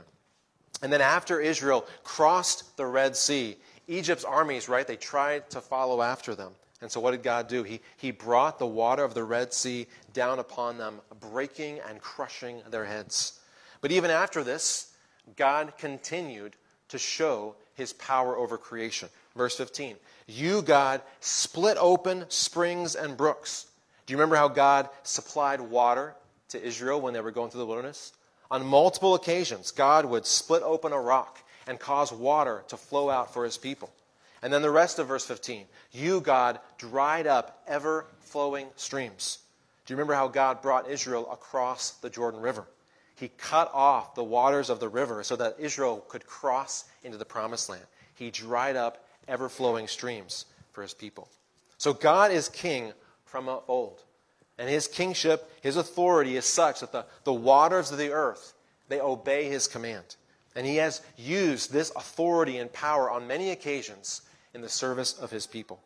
And 0.81 0.93
then 0.93 1.01
after 1.01 1.39
Israel 1.39 1.85
crossed 2.03 2.77
the 2.77 2.85
Red 2.85 3.15
Sea, 3.15 3.57
Egypt's 3.87 4.23
armies, 4.23 4.69
right, 4.69 4.87
they 4.87 4.95
tried 4.95 5.49
to 5.49 5.61
follow 5.61 6.01
after 6.01 6.35
them. 6.35 6.53
And 6.81 6.91
so 6.91 6.99
what 6.99 7.11
did 7.11 7.23
God 7.23 7.47
do? 7.47 7.63
He, 7.63 7.79
he 7.97 8.11
brought 8.11 8.59
the 8.59 8.67
water 8.67 9.03
of 9.03 9.13
the 9.13 9.23
Red 9.23 9.53
Sea 9.53 9.87
down 10.13 10.39
upon 10.39 10.77
them, 10.77 11.01
breaking 11.19 11.79
and 11.87 11.99
crushing 11.99 12.61
their 12.69 12.85
heads. 12.85 13.39
But 13.81 13.91
even 13.91 14.11
after 14.11 14.43
this, 14.43 14.93
God 15.35 15.73
continued 15.77 16.55
to 16.89 16.97
show 16.97 17.55
his 17.73 17.93
power 17.93 18.37
over 18.37 18.57
creation. 18.57 19.09
Verse 19.35 19.55
15 19.55 19.95
You, 20.27 20.61
God, 20.61 21.01
split 21.19 21.77
open 21.79 22.25
springs 22.29 22.95
and 22.95 23.17
brooks 23.17 23.66
do 24.07 24.13
you 24.13 24.17
remember 24.17 24.37
how 24.37 24.47
God 24.47 24.89
supplied 25.03 25.59
water 25.59 26.15
to 26.49 26.63
Israel 26.63 27.01
when 27.01 27.13
they 27.13 27.19
were 27.19 27.31
going 27.31 27.51
through 27.51 27.59
the 27.59 27.65
wilderness? 27.67 28.13
On 28.49 28.65
multiple 28.65 29.15
occasions, 29.15 29.71
God 29.71 30.05
would 30.05 30.25
split 30.25 30.63
open 30.63 30.93
a 30.93 30.99
rock 30.99 31.43
and 31.67 31.77
cause 31.77 32.13
water 32.13 32.63
to 32.69 32.77
flow 32.77 33.09
out 33.09 33.33
for 33.33 33.43
his 33.43 33.57
people. 33.57 33.91
And 34.41 34.53
then 34.53 34.61
the 34.61 34.71
rest 34.71 34.97
of 34.97 35.09
verse 35.09 35.25
15 35.25 35.65
You, 35.91 36.21
God, 36.21 36.59
dried 36.77 37.27
up 37.27 37.61
ever 37.67 38.05
flowing 38.21 38.67
streams. 38.77 39.39
Do 39.85 39.93
you 39.93 39.97
remember 39.97 40.13
how 40.13 40.29
God 40.29 40.61
brought 40.61 40.89
Israel 40.89 41.29
across 41.29 41.91
the 41.91 42.09
Jordan 42.09 42.39
River? 42.39 42.65
He 43.15 43.29
cut 43.37 43.69
off 43.73 44.15
the 44.15 44.23
waters 44.23 44.69
of 44.69 44.79
the 44.79 44.87
river 44.87 45.21
so 45.23 45.35
that 45.35 45.57
Israel 45.59 46.05
could 46.07 46.25
cross 46.25 46.85
into 47.03 47.17
the 47.17 47.25
promised 47.25 47.67
land. 47.67 47.83
He 48.13 48.31
dried 48.31 48.77
up 48.77 49.05
ever 49.27 49.49
flowing 49.49 49.87
streams 49.87 50.45
for 50.71 50.81
his 50.81 50.93
people. 50.93 51.27
So 51.77 51.93
God 51.93 52.31
is 52.31 52.47
king 52.47 52.93
from 53.27 53.48
of 53.48 53.63
old. 53.67 54.03
And 54.57 54.67
his 54.69 54.88
kingship, 54.88 55.51
his 55.62 55.77
authority 55.77 56.36
is 56.36 56.46
such 56.46 56.79
that 56.79 56.91
the, 56.91 57.05
the 57.24 57.34
waters 57.34 57.91
of 57.91 58.00
the 58.00 58.12
earth, 58.12 58.53
they 58.89 59.00
obey 59.00 59.48
his 59.48 59.67
command. 59.67 60.15
And 60.55 60.65
he 60.65 60.77
has 60.77 61.01
used 61.15 61.72
this 61.72 61.91
authority 61.96 62.57
and 62.57 62.74
power 62.74 63.12
on 63.12 63.27
many 63.27 63.51
occasions 63.51 64.24
in 64.55 64.62
the 64.62 64.69
service 64.69 65.13
of 65.19 65.29
his 65.29 65.46
people 65.46 65.79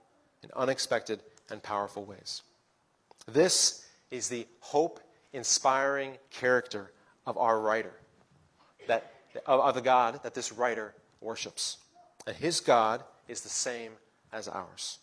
in 0.43 0.50
unexpected 0.55 1.19
and 1.50 1.62
powerful 1.62 2.05
ways. 2.05 2.41
This 3.27 3.86
is 4.10 4.29
the 4.29 4.48
hope 4.62 5.01
inspiring 5.33 6.17
character 6.29 6.91
of 7.25 7.38
our 7.38 7.60
writer, 7.60 7.93
that, 8.88 9.12
of 9.45 9.75
the 9.75 9.81
God 9.81 10.24
that 10.24 10.33
this 10.33 10.51
writer 10.51 10.93
worships. 11.19 11.77
And 12.25 12.36
his 12.36 12.62
God 12.62 13.03
is 13.27 13.41
the 13.41 13.50
same 13.50 13.91
as 14.31 14.48
ours. 14.48 15.00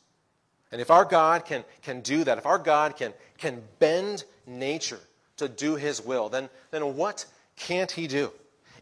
And 0.70 0.80
if 0.80 0.90
our 0.90 1.04
God 1.04 1.44
can, 1.44 1.64
can 1.82 2.00
do 2.00 2.24
that, 2.24 2.38
if 2.38 2.46
our 2.46 2.58
God 2.58 2.96
can, 2.96 3.14
can 3.38 3.62
bend 3.78 4.24
nature 4.46 5.00
to 5.38 5.48
do 5.48 5.76
his 5.76 6.04
will, 6.04 6.28
then, 6.28 6.48
then 6.70 6.96
what 6.96 7.24
can't 7.56 7.90
he 7.90 8.06
do? 8.06 8.30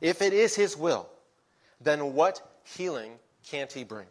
If 0.01 0.21
it 0.21 0.33
is 0.33 0.55
his 0.55 0.77
will, 0.77 1.09
then 1.81 2.15
what 2.15 2.41
healing 2.65 3.13
can't 3.49 3.73
he 3.73 3.85
bring? 3.85 4.07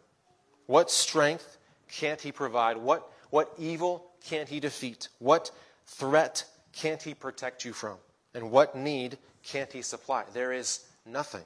What 0.66 0.90
strength 0.90 1.58
can't 1.90 2.20
he 2.20 2.32
provide? 2.32 2.76
What, 2.76 3.10
what 3.30 3.52
evil 3.58 4.06
can't 4.24 4.48
he 4.48 4.60
defeat? 4.60 5.08
What 5.18 5.50
threat 5.86 6.44
can't 6.72 7.02
he 7.02 7.14
protect 7.14 7.64
you 7.64 7.72
from? 7.72 7.96
And 8.34 8.50
what 8.50 8.74
need 8.74 9.18
can't 9.42 9.72
he 9.72 9.82
supply? 9.82 10.24
There 10.32 10.52
is 10.52 10.86
nothing. 11.04 11.44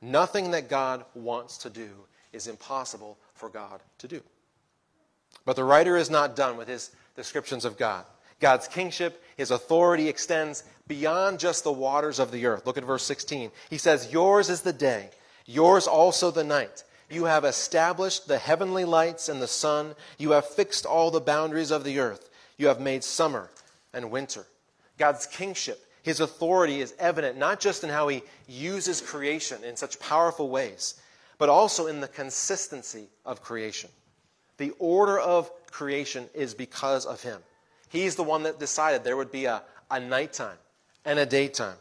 Nothing 0.00 0.50
that 0.52 0.68
God 0.68 1.04
wants 1.14 1.58
to 1.58 1.70
do 1.70 1.90
is 2.32 2.46
impossible 2.46 3.18
for 3.34 3.48
God 3.48 3.80
to 3.98 4.08
do. 4.08 4.20
But 5.48 5.56
the 5.56 5.64
writer 5.64 5.96
is 5.96 6.10
not 6.10 6.36
done 6.36 6.58
with 6.58 6.68
his 6.68 6.90
descriptions 7.16 7.64
of 7.64 7.78
God. 7.78 8.04
God's 8.38 8.68
kingship, 8.68 9.24
his 9.38 9.50
authority 9.50 10.06
extends 10.06 10.62
beyond 10.86 11.40
just 11.40 11.64
the 11.64 11.72
waters 11.72 12.18
of 12.18 12.30
the 12.30 12.44
earth. 12.44 12.66
Look 12.66 12.76
at 12.76 12.84
verse 12.84 13.02
16. 13.04 13.50
He 13.70 13.78
says, 13.78 14.12
Yours 14.12 14.50
is 14.50 14.60
the 14.60 14.74
day, 14.74 15.08
yours 15.46 15.86
also 15.86 16.30
the 16.30 16.44
night. 16.44 16.84
You 17.08 17.24
have 17.24 17.46
established 17.46 18.28
the 18.28 18.36
heavenly 18.36 18.84
lights 18.84 19.30
and 19.30 19.40
the 19.40 19.46
sun. 19.46 19.94
You 20.18 20.32
have 20.32 20.44
fixed 20.44 20.84
all 20.84 21.10
the 21.10 21.18
boundaries 21.18 21.70
of 21.70 21.82
the 21.82 21.98
earth. 21.98 22.28
You 22.58 22.66
have 22.66 22.78
made 22.78 23.02
summer 23.02 23.48
and 23.94 24.10
winter. 24.10 24.44
God's 24.98 25.24
kingship, 25.24 25.82
his 26.02 26.20
authority 26.20 26.82
is 26.82 26.92
evident 26.98 27.38
not 27.38 27.58
just 27.58 27.82
in 27.84 27.88
how 27.88 28.08
he 28.08 28.22
uses 28.48 29.00
creation 29.00 29.64
in 29.64 29.76
such 29.76 29.98
powerful 29.98 30.50
ways, 30.50 31.00
but 31.38 31.48
also 31.48 31.86
in 31.86 32.00
the 32.00 32.08
consistency 32.08 33.06
of 33.24 33.42
creation. 33.42 33.88
The 34.58 34.72
order 34.78 35.18
of 35.18 35.50
creation 35.70 36.28
is 36.34 36.54
because 36.54 37.06
of 37.06 37.22
him. 37.22 37.40
He's 37.88 38.16
the 38.16 38.22
one 38.24 38.42
that 38.42 38.60
decided 38.60 39.02
there 39.02 39.16
would 39.16 39.32
be 39.32 39.46
a, 39.46 39.62
a 39.90 39.98
nighttime 39.98 40.58
and 41.04 41.18
a 41.18 41.26
daytime. 41.26 41.76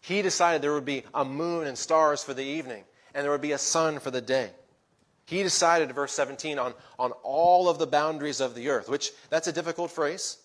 He 0.00 0.22
decided 0.22 0.62
there 0.62 0.72
would 0.72 0.84
be 0.84 1.04
a 1.14 1.24
moon 1.24 1.66
and 1.66 1.78
stars 1.78 2.24
for 2.24 2.34
the 2.34 2.44
evening, 2.44 2.82
and 3.14 3.22
there 3.22 3.30
would 3.30 3.40
be 3.40 3.52
a 3.52 3.58
sun 3.58 4.00
for 4.00 4.10
the 4.10 4.20
day. 4.20 4.50
He 5.26 5.42
decided, 5.42 5.92
verse 5.94 6.12
17, 6.12 6.58
on, 6.58 6.74
on 6.98 7.12
all 7.22 7.68
of 7.68 7.78
the 7.78 7.86
boundaries 7.86 8.40
of 8.40 8.54
the 8.54 8.68
earth, 8.70 8.88
which 8.88 9.12
that's 9.30 9.46
a 9.46 9.52
difficult 9.52 9.92
phrase. 9.92 10.38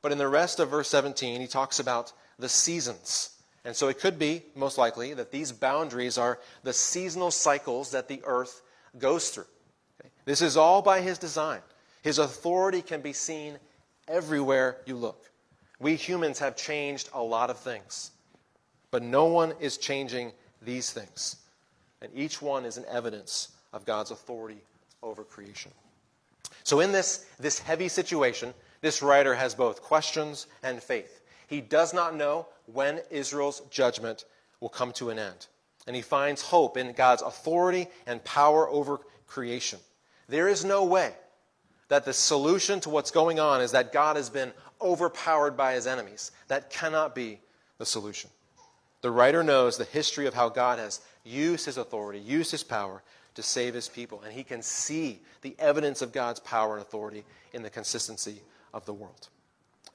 But 0.00 0.12
in 0.12 0.18
the 0.18 0.28
rest 0.28 0.60
of 0.60 0.70
verse 0.70 0.88
17, 0.88 1.40
he 1.40 1.46
talks 1.46 1.78
about 1.78 2.12
the 2.38 2.48
seasons. 2.48 3.30
And 3.64 3.76
so 3.76 3.88
it 3.88 3.98
could 3.98 4.18
be, 4.18 4.42
most 4.54 4.78
likely, 4.78 5.14
that 5.14 5.30
these 5.30 5.52
boundaries 5.52 6.18
are 6.18 6.38
the 6.62 6.72
seasonal 6.72 7.30
cycles 7.30 7.90
that 7.92 8.08
the 8.08 8.22
earth 8.24 8.62
goes 8.98 9.30
through. 9.30 9.46
This 10.24 10.42
is 10.42 10.56
all 10.56 10.82
by 10.82 11.00
his 11.00 11.18
design. 11.18 11.60
His 12.02 12.18
authority 12.18 12.82
can 12.82 13.00
be 13.00 13.12
seen 13.12 13.58
everywhere 14.08 14.78
you 14.86 14.96
look. 14.96 15.30
We 15.80 15.96
humans 15.96 16.38
have 16.38 16.56
changed 16.56 17.10
a 17.12 17.22
lot 17.22 17.50
of 17.50 17.58
things, 17.58 18.10
but 18.90 19.02
no 19.02 19.26
one 19.26 19.54
is 19.60 19.76
changing 19.76 20.32
these 20.62 20.90
things. 20.90 21.36
And 22.00 22.10
each 22.14 22.40
one 22.40 22.64
is 22.64 22.76
an 22.76 22.84
evidence 22.88 23.48
of 23.72 23.84
God's 23.84 24.10
authority 24.10 24.62
over 25.02 25.24
creation. 25.24 25.72
So, 26.62 26.80
in 26.80 26.92
this, 26.92 27.26
this 27.38 27.58
heavy 27.58 27.88
situation, 27.88 28.54
this 28.80 29.02
writer 29.02 29.34
has 29.34 29.54
both 29.54 29.82
questions 29.82 30.46
and 30.62 30.82
faith. 30.82 31.22
He 31.46 31.60
does 31.60 31.92
not 31.92 32.14
know 32.14 32.46
when 32.66 33.00
Israel's 33.10 33.60
judgment 33.70 34.24
will 34.60 34.68
come 34.68 34.92
to 34.92 35.10
an 35.10 35.18
end. 35.18 35.46
And 35.86 35.94
he 35.94 36.02
finds 36.02 36.40
hope 36.40 36.76
in 36.76 36.92
God's 36.92 37.22
authority 37.22 37.88
and 38.06 38.24
power 38.24 38.68
over 38.68 39.00
creation. 39.26 39.78
There 40.28 40.48
is 40.48 40.64
no 40.64 40.84
way 40.84 41.14
that 41.88 42.04
the 42.04 42.12
solution 42.12 42.80
to 42.80 42.90
what's 42.90 43.10
going 43.10 43.38
on 43.38 43.60
is 43.60 43.72
that 43.72 43.92
God 43.92 44.16
has 44.16 44.30
been 44.30 44.52
overpowered 44.80 45.56
by 45.56 45.74
his 45.74 45.86
enemies. 45.86 46.32
That 46.48 46.70
cannot 46.70 47.14
be 47.14 47.40
the 47.78 47.86
solution. 47.86 48.30
The 49.02 49.10
writer 49.10 49.42
knows 49.42 49.76
the 49.76 49.84
history 49.84 50.26
of 50.26 50.34
how 50.34 50.48
God 50.48 50.78
has 50.78 51.00
used 51.24 51.66
his 51.66 51.76
authority, 51.76 52.18
used 52.18 52.50
his 52.50 52.62
power 52.62 53.02
to 53.34 53.42
save 53.42 53.74
his 53.74 53.88
people, 53.88 54.22
and 54.22 54.32
he 54.32 54.44
can 54.44 54.62
see 54.62 55.20
the 55.42 55.54
evidence 55.58 56.02
of 56.02 56.12
God's 56.12 56.40
power 56.40 56.74
and 56.74 56.82
authority 56.82 57.24
in 57.52 57.62
the 57.62 57.70
consistency 57.70 58.40
of 58.72 58.86
the 58.86 58.94
world. 58.94 59.28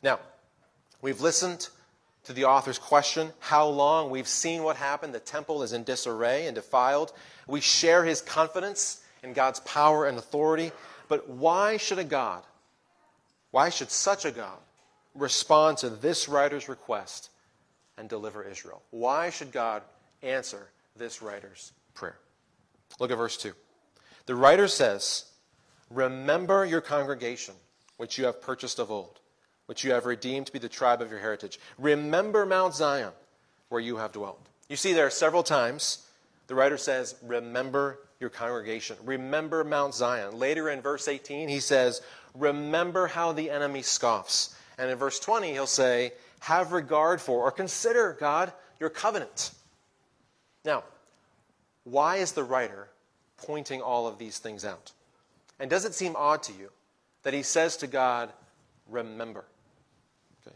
Now, 0.04 0.20
we've 1.02 1.22
listened 1.22 1.70
to 2.26 2.34
the 2.34 2.46
author's 2.46 2.78
question 2.78 3.32
how 3.40 3.68
long? 3.68 4.10
We've 4.10 4.28
seen 4.28 4.64
what 4.64 4.76
happened. 4.76 5.16
The 5.16 5.20
temple 5.20 5.64
is 5.64 5.74
in 5.74 5.84
disarray 5.84 6.48
and 6.48 6.56
defiled. 6.56 7.14
We 7.48 7.62
share 7.62 8.04
his 8.04 8.22
confidence 8.22 9.02
in 9.24 9.34
God's 9.34 9.60
power 9.62 10.08
and 10.08 10.18
authority. 10.18 10.72
But 11.08 11.30
why 11.30 11.78
should 11.78 12.00
a 12.00 12.04
God, 12.04 12.44
why 13.52 13.70
should 13.70 13.92
such 13.92 14.26
a 14.26 14.32
God 14.32 14.58
respond 15.16 15.78
to 15.80 15.90
this 15.90 16.30
writer's 16.30 16.70
request 16.70 17.30
and 17.98 18.08
deliver 18.08 18.44
Israel? 18.44 18.82
Why 18.92 19.30
should 19.30 19.52
God 19.52 19.82
answer 20.22 20.70
this 20.96 21.22
writer's 21.22 21.74
prayer? 21.94 22.18
Look 23.00 23.12
at 23.12 23.18
verse 23.18 23.38
2. 23.38 23.54
The 24.26 24.36
writer 24.36 24.68
says, 24.68 25.26
Remember 25.90 26.66
your 26.66 26.82
congregation, 26.82 27.56
which 27.98 28.18
you 28.18 28.26
have 28.26 28.42
purchased 28.42 28.78
of 28.78 28.92
old, 28.92 29.20
which 29.66 29.84
you 29.84 29.92
have 29.92 30.06
redeemed 30.06 30.46
to 30.46 30.54
be 30.54 30.60
the 30.60 30.70
tribe 30.70 31.02
of 31.02 31.10
your 31.10 31.20
heritage. 31.20 31.60
Remember 31.78 32.46
Mount 32.46 32.76
Zion, 32.76 33.12
where 33.70 33.82
you 33.82 33.98
have 33.98 34.12
dwelt. 34.12 34.40
You 34.68 34.76
see, 34.76 34.94
there 34.94 35.08
are 35.08 35.12
several 35.12 35.42
times 35.42 36.06
the 36.48 36.56
writer 36.56 36.78
says, 36.78 37.16
Remember 37.24 38.00
your 38.20 38.30
congregation. 38.30 38.98
Remember 39.04 39.64
Mount 39.64 39.94
Zion. 39.94 40.38
Later 40.38 40.70
in 40.70 40.82
verse 40.82 41.08
18, 41.08 41.48
he 41.48 41.60
says, 41.60 42.02
remember 42.36 43.08
how 43.08 43.32
the 43.32 43.50
enemy 43.50 43.82
scoffs. 43.82 44.56
And 44.78 44.90
in 44.90 44.98
verse 44.98 45.20
20, 45.20 45.52
he'll 45.52 45.68
say, 45.68 46.14
have 46.42 46.72
regard 46.72 47.22
for 47.22 47.44
or 47.44 47.52
consider, 47.52 48.18
God, 48.20 48.52
your 48.80 48.90
covenant. 48.90 49.52
Now, 50.66 50.84
why 51.84 52.18
is 52.18 52.34
the 52.34 52.44
writer 52.44 52.90
pointing 53.38 53.82
all 53.82 54.08
of 54.08 54.18
these 54.18 54.38
things 54.38 54.66
out? 54.66 54.92
And 55.60 55.70
does 55.70 55.86
it 55.86 55.94
seem 55.94 56.16
odd 56.16 56.44
to 56.44 56.54
you 56.54 56.70
that 57.24 57.34
he 57.34 57.44
says 57.44 57.78
to 57.78 57.88
God, 57.88 58.32
remember? 58.90 59.46
Okay. 60.46 60.56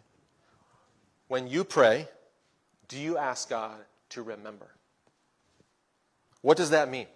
When 1.28 1.48
you 1.48 1.64
pray, 1.64 2.08
do 2.88 2.98
you 2.98 3.18
ask 3.18 3.50
God 3.50 3.80
to 4.10 4.22
remember? 4.22 4.68
What 6.42 6.58
does 6.58 6.72
that 6.72 6.90
mean? 6.90 7.08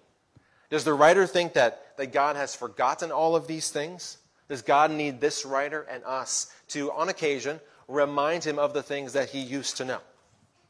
Does 0.70 0.84
the 0.84 0.94
writer 0.94 1.26
think 1.26 1.54
that, 1.54 1.98
that 1.98 2.12
God 2.12 2.36
has 2.36 2.56
forgotten 2.56 3.12
all 3.12 3.36
of 3.36 3.48
these 3.48 3.70
things? 3.70 4.18
Does 4.50 4.62
God 4.62 4.92
need 4.92 5.22
this 5.22 5.46
writer 5.46 5.82
and 5.90 6.04
us 6.06 6.52
to, 6.70 6.92
on 6.92 7.10
occasion, 7.10 7.60
remind 7.88 8.44
him 8.44 8.60
of 8.60 8.74
the 8.74 8.84
things 8.84 9.14
that 9.14 9.30
he 9.30 9.40
used 9.40 9.78
to 9.78 9.86
know? 9.86 10.00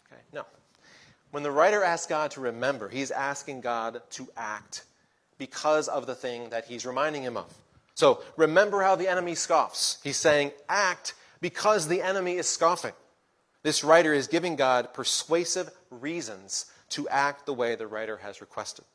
Okay, 0.07 0.21
no. 0.33 0.45
When 1.31 1.43
the 1.43 1.51
writer 1.51 1.83
asks 1.83 2.07
God 2.07 2.31
to 2.31 2.41
remember, 2.41 2.89
he's 2.89 3.11
asking 3.11 3.61
God 3.61 4.01
to 4.11 4.27
act 4.37 4.83
because 5.37 5.87
of 5.87 6.07
the 6.07 6.15
thing 6.15 6.49
that 6.49 6.65
he's 6.65 6.85
reminding 6.85 7.23
him 7.23 7.37
of. 7.37 7.53
So 7.95 8.23
remember 8.37 8.81
how 8.81 8.95
the 8.95 9.07
enemy 9.07 9.35
scoffs. 9.35 9.99
He's 10.03 10.17
saying, 10.17 10.51
act 10.69 11.15
because 11.41 11.87
the 11.87 12.01
enemy 12.01 12.35
is 12.35 12.47
scoffing. 12.47 12.93
This 13.63 13.83
writer 13.83 14.13
is 14.13 14.27
giving 14.27 14.55
God 14.55 14.93
persuasive 14.93 15.69
reasons 15.89 16.67
to 16.89 17.09
act 17.09 17.45
the 17.45 17.53
way 17.53 17.75
the 17.75 17.87
writer 17.87 18.17
has 18.17 18.39
requested. 18.39 18.85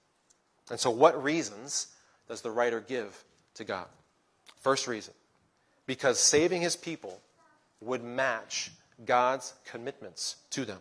And 0.71 0.78
so, 0.78 0.90
what 0.90 1.23
reasons 1.23 1.88
does 2.28 2.40
the 2.40 2.50
writer 2.50 2.81
give 2.81 3.25
to 3.54 3.64
God? 3.64 3.87
First 4.61 4.87
reason 4.87 5.14
because 5.87 6.19
saving 6.19 6.62
his 6.62 6.76
people 6.76 7.21
would 7.81 8.02
match 8.02 8.71
God's 9.04 9.54
commitments 9.64 10.37
to 10.50 10.64
them. 10.64 10.78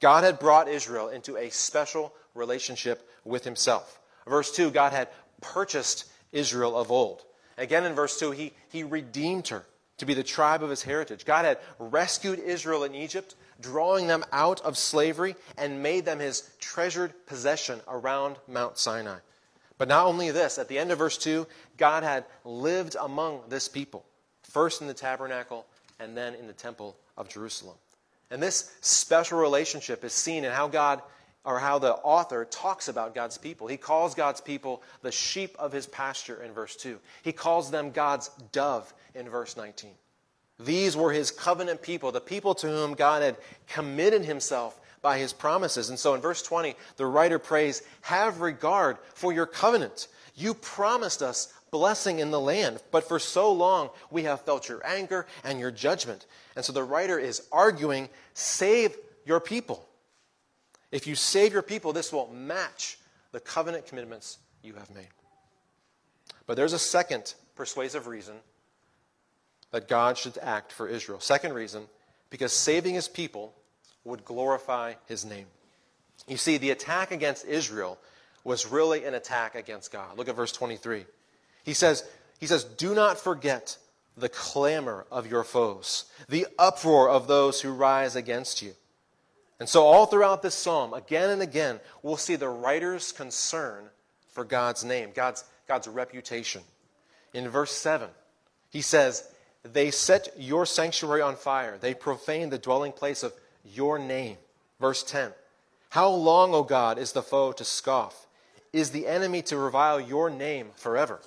God 0.00 0.24
had 0.24 0.38
brought 0.38 0.68
Israel 0.68 1.08
into 1.08 1.36
a 1.36 1.50
special 1.50 2.14
relationship 2.34 3.08
with 3.24 3.44
himself. 3.44 4.00
Verse 4.26 4.52
2, 4.52 4.70
God 4.70 4.92
had 4.92 5.08
purchased 5.40 6.06
Israel 6.32 6.78
of 6.78 6.90
old. 6.90 7.22
Again 7.58 7.84
in 7.84 7.94
verse 7.94 8.18
2, 8.18 8.30
he, 8.30 8.52
he 8.70 8.84
redeemed 8.84 9.48
her 9.48 9.64
to 10.00 10.06
be 10.06 10.14
the 10.14 10.22
tribe 10.22 10.62
of 10.62 10.70
his 10.70 10.82
heritage. 10.82 11.24
God 11.24 11.44
had 11.44 11.58
rescued 11.78 12.38
Israel 12.38 12.84
in 12.84 12.94
Egypt, 12.94 13.36
drawing 13.60 14.06
them 14.06 14.24
out 14.32 14.60
of 14.62 14.76
slavery, 14.76 15.36
and 15.56 15.82
made 15.82 16.04
them 16.04 16.18
his 16.18 16.50
treasured 16.58 17.12
possession 17.26 17.80
around 17.86 18.36
Mount 18.48 18.78
Sinai. 18.78 19.18
But 19.78 19.88
not 19.88 20.06
only 20.06 20.30
this, 20.30 20.58
at 20.58 20.68
the 20.68 20.78
end 20.78 20.90
of 20.90 20.98
verse 20.98 21.16
2, 21.16 21.46
God 21.76 22.02
had 22.02 22.24
lived 22.44 22.96
among 23.00 23.42
this 23.48 23.68
people, 23.68 24.04
first 24.42 24.80
in 24.80 24.86
the 24.86 24.94
tabernacle 24.94 25.66
and 25.98 26.16
then 26.16 26.34
in 26.34 26.46
the 26.46 26.52
temple 26.52 26.96
of 27.16 27.28
Jerusalem. 27.28 27.76
And 28.30 28.42
this 28.42 28.74
special 28.80 29.38
relationship 29.38 30.04
is 30.04 30.12
seen 30.12 30.44
in 30.44 30.52
how 30.52 30.68
God 30.68 31.02
or 31.44 31.58
how 31.58 31.78
the 31.78 31.94
author 31.94 32.44
talks 32.44 32.88
about 32.88 33.14
God's 33.14 33.38
people. 33.38 33.66
He 33.66 33.76
calls 33.76 34.14
God's 34.14 34.40
people 34.40 34.82
the 35.02 35.12
sheep 35.12 35.56
of 35.58 35.72
his 35.72 35.86
pasture 35.86 36.42
in 36.42 36.52
verse 36.52 36.76
2. 36.76 36.98
He 37.22 37.32
calls 37.32 37.70
them 37.70 37.92
God's 37.92 38.28
dove 38.52 38.92
in 39.14 39.28
verse 39.28 39.56
19. 39.56 39.92
These 40.58 40.96
were 40.96 41.12
his 41.12 41.30
covenant 41.30 41.80
people, 41.80 42.12
the 42.12 42.20
people 42.20 42.54
to 42.56 42.66
whom 42.68 42.94
God 42.94 43.22
had 43.22 43.38
committed 43.66 44.24
himself 44.24 44.78
by 45.00 45.18
his 45.18 45.32
promises. 45.32 45.88
And 45.88 45.98
so 45.98 46.14
in 46.14 46.20
verse 46.20 46.42
20, 46.42 46.74
the 46.96 47.06
writer 47.06 47.38
prays, 47.38 47.82
Have 48.02 48.40
regard 48.40 48.98
for 49.14 49.32
your 49.32 49.46
covenant. 49.46 50.08
You 50.34 50.52
promised 50.52 51.22
us 51.22 51.52
blessing 51.70 52.18
in 52.18 52.30
the 52.30 52.40
land, 52.40 52.82
but 52.90 53.08
for 53.08 53.18
so 53.18 53.52
long 53.52 53.90
we 54.10 54.24
have 54.24 54.42
felt 54.42 54.68
your 54.68 54.86
anger 54.86 55.26
and 55.44 55.58
your 55.58 55.70
judgment. 55.70 56.26
And 56.56 56.64
so 56.64 56.72
the 56.72 56.84
writer 56.84 57.18
is 57.18 57.46
arguing, 57.50 58.10
Save 58.34 58.94
your 59.24 59.40
people. 59.40 59.86
If 60.92 61.06
you 61.06 61.14
save 61.14 61.52
your 61.52 61.62
people, 61.62 61.92
this 61.92 62.12
will 62.12 62.28
match 62.32 62.98
the 63.32 63.40
covenant 63.40 63.86
commitments 63.86 64.38
you 64.62 64.74
have 64.74 64.92
made. 64.94 65.08
But 66.46 66.56
there's 66.56 66.72
a 66.72 66.78
second 66.78 67.34
persuasive 67.54 68.06
reason 68.06 68.36
that 69.70 69.88
God 69.88 70.18
should 70.18 70.36
act 70.38 70.72
for 70.72 70.88
Israel. 70.88 71.20
Second 71.20 71.54
reason, 71.54 71.84
because 72.28 72.52
saving 72.52 72.94
his 72.94 73.08
people 73.08 73.54
would 74.04 74.24
glorify 74.24 74.94
his 75.06 75.24
name. 75.24 75.46
You 76.26 76.36
see, 76.36 76.58
the 76.58 76.70
attack 76.70 77.12
against 77.12 77.46
Israel 77.46 77.98
was 78.44 78.66
really 78.66 79.04
an 79.04 79.14
attack 79.14 79.54
against 79.54 79.92
God. 79.92 80.16
Look 80.16 80.28
at 80.28 80.36
verse 80.36 80.52
23. 80.52 81.04
He 81.64 81.74
says, 81.74 82.04
he 82.38 82.46
says, 82.46 82.64
Do 82.64 82.94
not 82.94 83.18
forget 83.18 83.76
the 84.16 84.28
clamor 84.28 85.06
of 85.10 85.30
your 85.30 85.44
foes, 85.44 86.06
the 86.28 86.46
uproar 86.58 87.08
of 87.08 87.26
those 87.26 87.60
who 87.60 87.70
rise 87.70 88.16
against 88.16 88.62
you. 88.62 88.74
And 89.60 89.68
so, 89.68 89.84
all 89.84 90.06
throughout 90.06 90.40
this 90.40 90.54
psalm, 90.54 90.94
again 90.94 91.28
and 91.28 91.42
again, 91.42 91.80
we'll 92.02 92.16
see 92.16 92.36
the 92.36 92.48
writer's 92.48 93.12
concern 93.12 93.84
for 94.32 94.42
God's 94.42 94.84
name, 94.84 95.10
God's, 95.14 95.44
God's 95.68 95.86
reputation. 95.86 96.62
In 97.34 97.46
verse 97.48 97.72
7, 97.72 98.08
he 98.70 98.80
says, 98.80 99.28
They 99.62 99.90
set 99.90 100.34
your 100.38 100.64
sanctuary 100.64 101.20
on 101.20 101.36
fire, 101.36 101.76
they 101.78 101.92
profane 101.92 102.48
the 102.48 102.58
dwelling 102.58 102.92
place 102.92 103.22
of 103.22 103.34
your 103.62 103.98
name. 103.98 104.38
Verse 104.80 105.02
10, 105.02 105.32
How 105.90 106.08
long, 106.08 106.54
O 106.54 106.62
God, 106.62 106.98
is 106.98 107.12
the 107.12 107.22
foe 107.22 107.52
to 107.52 107.64
scoff? 107.64 108.26
Is 108.72 108.90
the 108.90 109.06
enemy 109.06 109.42
to 109.42 109.58
revile 109.58 110.00
your 110.00 110.30
name 110.30 110.68
forever? 110.74 111.20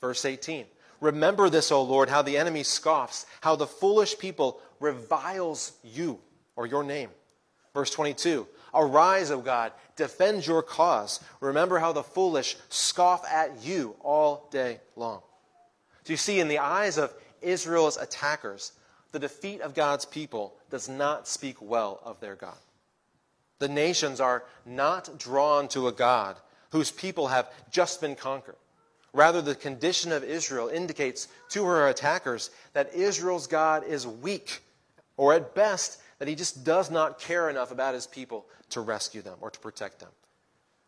Verse 0.00 0.24
18, 0.24 0.64
Remember 1.00 1.50
this, 1.50 1.72
O 1.72 1.82
Lord, 1.82 2.08
how 2.08 2.22
the 2.22 2.36
enemy 2.36 2.62
scoffs, 2.62 3.26
how 3.40 3.56
the 3.56 3.66
foolish 3.66 4.16
people 4.16 4.60
reviles 4.78 5.72
you 5.82 6.20
or 6.54 6.66
your 6.66 6.84
name. 6.84 7.08
Verse 7.74 7.90
22 7.90 8.46
Arise, 8.72 9.30
O 9.30 9.40
God, 9.40 9.72
defend 9.96 10.46
your 10.46 10.62
cause. 10.62 11.20
Remember 11.40 11.78
how 11.78 11.92
the 11.92 12.02
foolish 12.02 12.56
scoff 12.68 13.24
at 13.26 13.64
you 13.64 13.96
all 14.00 14.48
day 14.50 14.80
long. 14.96 15.20
So 16.04 16.12
you 16.12 16.16
see, 16.16 16.40
in 16.40 16.48
the 16.48 16.58
eyes 16.58 16.98
of 16.98 17.12
Israel's 17.42 17.96
attackers, 17.96 18.72
the 19.12 19.18
defeat 19.18 19.60
of 19.60 19.74
God's 19.74 20.04
people 20.04 20.54
does 20.70 20.88
not 20.88 21.26
speak 21.26 21.56
well 21.60 22.00
of 22.04 22.20
their 22.20 22.36
God. 22.36 22.56
The 23.58 23.68
nations 23.68 24.20
are 24.20 24.44
not 24.64 25.18
drawn 25.18 25.68
to 25.68 25.88
a 25.88 25.92
God 25.92 26.36
whose 26.70 26.90
people 26.90 27.28
have 27.28 27.50
just 27.70 28.00
been 28.00 28.14
conquered. 28.14 28.56
Rather, 29.12 29.42
the 29.42 29.56
condition 29.56 30.12
of 30.12 30.22
Israel 30.22 30.68
indicates 30.68 31.26
to 31.50 31.64
her 31.64 31.88
attackers 31.88 32.50
that 32.72 32.94
Israel's 32.94 33.48
God 33.48 33.84
is 33.84 34.06
weak, 34.06 34.62
or 35.16 35.34
at 35.34 35.54
best, 35.54 36.00
that 36.20 36.28
he 36.28 36.34
just 36.36 36.64
does 36.64 36.90
not 36.90 37.18
care 37.18 37.48
enough 37.50 37.72
about 37.72 37.94
his 37.94 38.06
people 38.06 38.46
to 38.68 38.80
rescue 38.80 39.22
them 39.22 39.38
or 39.40 39.50
to 39.50 39.58
protect 39.58 39.98
them. 39.98 40.10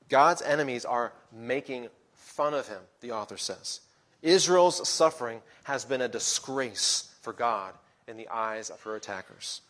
God's 0.09 0.43
enemies 0.43 0.85
are 0.85 1.13
making 1.33 1.89
fun 2.13 2.53
of 2.53 2.69
him, 2.69 2.83
the 3.01 3.13
author 3.13 3.39
says. 3.39 3.81
Israel's 4.21 4.87
suffering 4.87 5.41
has 5.65 5.87
been 5.87 6.03
a 6.03 6.09
disgrace 6.09 7.15
for 7.23 7.33
God 7.33 7.73
in 8.07 8.19
the 8.19 8.29
eyes 8.29 8.69
of 8.69 8.83
her 8.83 8.95
attackers. 8.95 9.63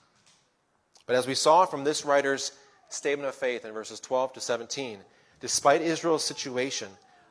But 1.07 1.15
as 1.15 1.29
we 1.29 1.35
saw 1.35 1.65
from 1.65 1.85
this 1.85 2.05
writer's 2.05 2.53
statement 2.89 3.29
of 3.29 3.35
faith 3.37 3.65
in 3.65 3.73
verses 3.73 4.01
12 4.01 4.33
to 4.35 4.41
17, 4.41 4.99
despite 5.41 5.81
Israel's 5.81 6.25
situation, 6.25 6.89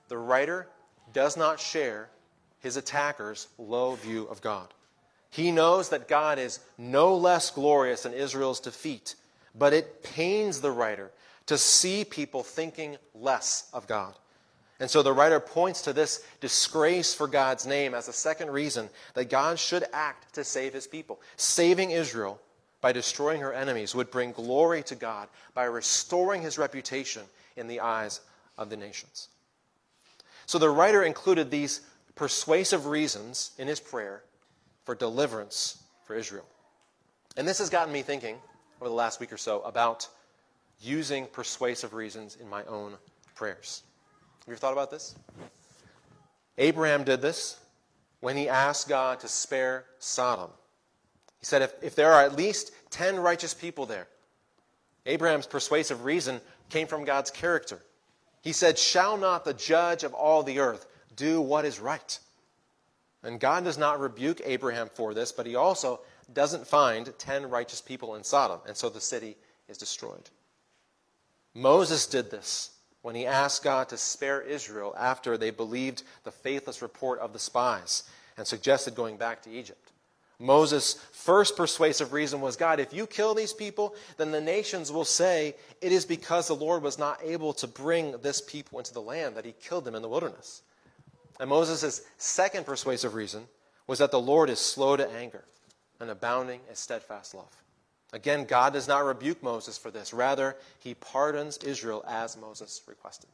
the 0.07 0.17
writer 0.17 0.67
does 1.11 1.35
not 1.35 1.59
share 1.59 2.09
his 2.59 2.77
attackers' 2.77 3.49
low 3.57 3.95
view 3.95 4.23
of 4.25 4.41
God. 4.41 4.73
He 5.31 5.51
knows 5.51 5.89
that 5.89 6.09
God 6.09 6.37
is 6.37 6.59
no 6.77 7.15
less 7.15 7.49
glorious 7.49 8.03
than 8.03 8.13
Israel's 8.13 8.59
defeat, 8.59 9.15
but 9.55 9.73
it 9.73 10.03
pains 10.03 10.59
the 10.59 10.71
writer 10.71 11.09
to 11.45 11.57
see 11.57 12.03
people 12.03 12.43
thinking 12.43 12.97
less 13.15 13.69
of 13.73 13.87
God. 13.87 14.13
And 14.81 14.89
so 14.89 15.01
the 15.01 15.13
writer 15.13 15.39
points 15.39 15.83
to 15.83 15.93
this 15.93 16.23
disgrace 16.41 17.13
for 17.13 17.27
God's 17.27 17.65
name 17.65 17.93
as 17.93 18.07
a 18.07 18.13
second 18.13 18.51
reason 18.51 18.89
that 19.13 19.29
God 19.29 19.57
should 19.57 19.85
act 19.93 20.33
to 20.35 20.43
save 20.43 20.73
his 20.73 20.87
people. 20.87 21.21
Saving 21.37 21.91
Israel 21.91 22.39
by 22.81 22.91
destroying 22.91 23.41
her 23.41 23.53
enemies 23.53 23.95
would 23.95 24.11
bring 24.11 24.31
glory 24.31 24.83
to 24.83 24.95
God 24.95 25.29
by 25.53 25.65
restoring 25.65 26.41
his 26.41 26.57
reputation 26.57 27.23
in 27.55 27.67
the 27.67 27.79
eyes 27.79 28.21
of 28.57 28.69
the 28.69 28.77
nations. 28.77 29.29
So 30.45 30.57
the 30.57 30.69
writer 30.69 31.03
included 31.03 31.51
these 31.51 31.81
persuasive 32.15 32.87
reasons 32.87 33.51
in 33.57 33.67
his 33.67 33.79
prayer 33.79 34.23
for 34.83 34.95
deliverance 34.95 35.83
for 36.05 36.15
Israel. 36.15 36.45
And 37.37 37.47
this 37.47 37.59
has 37.59 37.69
gotten 37.69 37.93
me 37.93 38.01
thinking 38.01 38.37
over 38.79 38.89
the 38.89 38.95
last 38.95 39.19
week 39.19 39.31
or 39.31 39.37
so 39.37 39.61
about 39.61 40.07
using 40.81 41.27
persuasive 41.27 41.93
reasons 41.93 42.37
in 42.41 42.49
my 42.49 42.63
own 42.65 42.93
prayers. 43.35 43.83
Have 44.39 44.47
you 44.47 44.53
ever 44.53 44.59
thought 44.59 44.73
about 44.73 44.91
this? 44.91 45.15
Abraham 46.57 47.03
did 47.03 47.21
this 47.21 47.59
when 48.19 48.35
he 48.35 48.49
asked 48.49 48.89
God 48.89 49.19
to 49.21 49.27
spare 49.27 49.85
Sodom. 49.99 50.49
He 51.39 51.45
said, 51.45 51.61
if, 51.61 51.73
if 51.81 51.95
there 51.95 52.11
are 52.11 52.23
at 52.23 52.35
least 52.35 52.71
10 52.91 53.19
righteous 53.19 53.53
people 53.53 53.85
there, 53.85 54.07
Abraham's 55.05 55.47
persuasive 55.47 56.05
reason 56.05 56.39
came 56.69 56.87
from 56.87 57.05
God's 57.05 57.31
character. 57.31 57.81
He 58.41 58.51
said, 58.51 58.77
Shall 58.77 59.17
not 59.17 59.45
the 59.45 59.53
judge 59.53 60.03
of 60.03 60.13
all 60.13 60.43
the 60.43 60.59
earth 60.59 60.85
do 61.15 61.41
what 61.41 61.65
is 61.65 61.79
right? 61.79 62.19
And 63.23 63.39
God 63.39 63.63
does 63.63 63.77
not 63.77 63.99
rebuke 63.99 64.41
Abraham 64.43 64.89
for 64.93 65.13
this, 65.13 65.31
but 65.31 65.45
he 65.45 65.55
also 65.55 66.01
doesn't 66.33 66.67
find 66.67 67.13
10 67.17 67.49
righteous 67.49 67.81
people 67.81 68.15
in 68.15 68.23
Sodom, 68.23 68.59
and 68.67 68.75
so 68.75 68.89
the 68.89 69.01
city 69.01 69.37
is 69.67 69.77
destroyed. 69.77 70.29
Moses 71.53 72.07
did 72.07 72.31
this 72.31 72.71
when 73.01 73.15
he 73.15 73.25
asked 73.25 73.63
God 73.63 73.89
to 73.89 73.97
spare 73.97 74.41
Israel 74.41 74.95
after 74.97 75.37
they 75.37 75.51
believed 75.51 76.03
the 76.23 76.31
faithless 76.31 76.81
report 76.81 77.19
of 77.19 77.33
the 77.33 77.39
spies 77.39 78.03
and 78.37 78.47
suggested 78.47 78.95
going 78.95 79.17
back 79.17 79.41
to 79.43 79.51
Egypt. 79.51 79.91
Moses' 80.39 80.95
first 81.11 81.55
persuasive 81.55 82.13
reason 82.13 82.41
was 82.41 82.55
God, 82.55 82.79
if 82.79 82.93
you 82.93 83.05
kill 83.05 83.35
these 83.35 83.53
people, 83.53 83.95
then 84.17 84.31
the 84.31 84.41
nations 84.41 84.91
will 84.91 85.05
say 85.05 85.55
it 85.81 85.91
is 85.91 86.05
because 86.05 86.47
the 86.47 86.55
Lord 86.55 86.81
was 86.81 86.97
not 86.97 87.19
able 87.23 87.53
to 87.53 87.67
bring 87.67 88.17
this 88.23 88.41
people 88.41 88.79
into 88.79 88.93
the 88.93 89.01
land 89.01 89.35
that 89.35 89.45
he 89.45 89.53
killed 89.61 89.85
them 89.85 89.93
in 89.93 90.01
the 90.01 90.09
wilderness. 90.09 90.63
And 91.41 91.49
Moses' 91.49 92.03
second 92.19 92.67
persuasive 92.67 93.15
reason 93.15 93.47
was 93.87 93.97
that 93.97 94.11
the 94.11 94.19
Lord 94.19 94.51
is 94.51 94.59
slow 94.59 94.95
to 94.95 95.09
anger 95.09 95.43
and 95.99 96.11
abounding 96.11 96.61
in 96.69 96.75
steadfast 96.75 97.33
love. 97.33 97.51
Again, 98.13 98.45
God 98.45 98.73
does 98.73 98.87
not 98.87 99.05
rebuke 99.05 99.41
Moses 99.41 99.75
for 99.75 99.89
this. 99.89 100.13
Rather, 100.13 100.55
he 100.79 100.93
pardons 100.93 101.57
Israel 101.57 102.05
as 102.07 102.37
Moses 102.37 102.83
requested. 102.85 103.29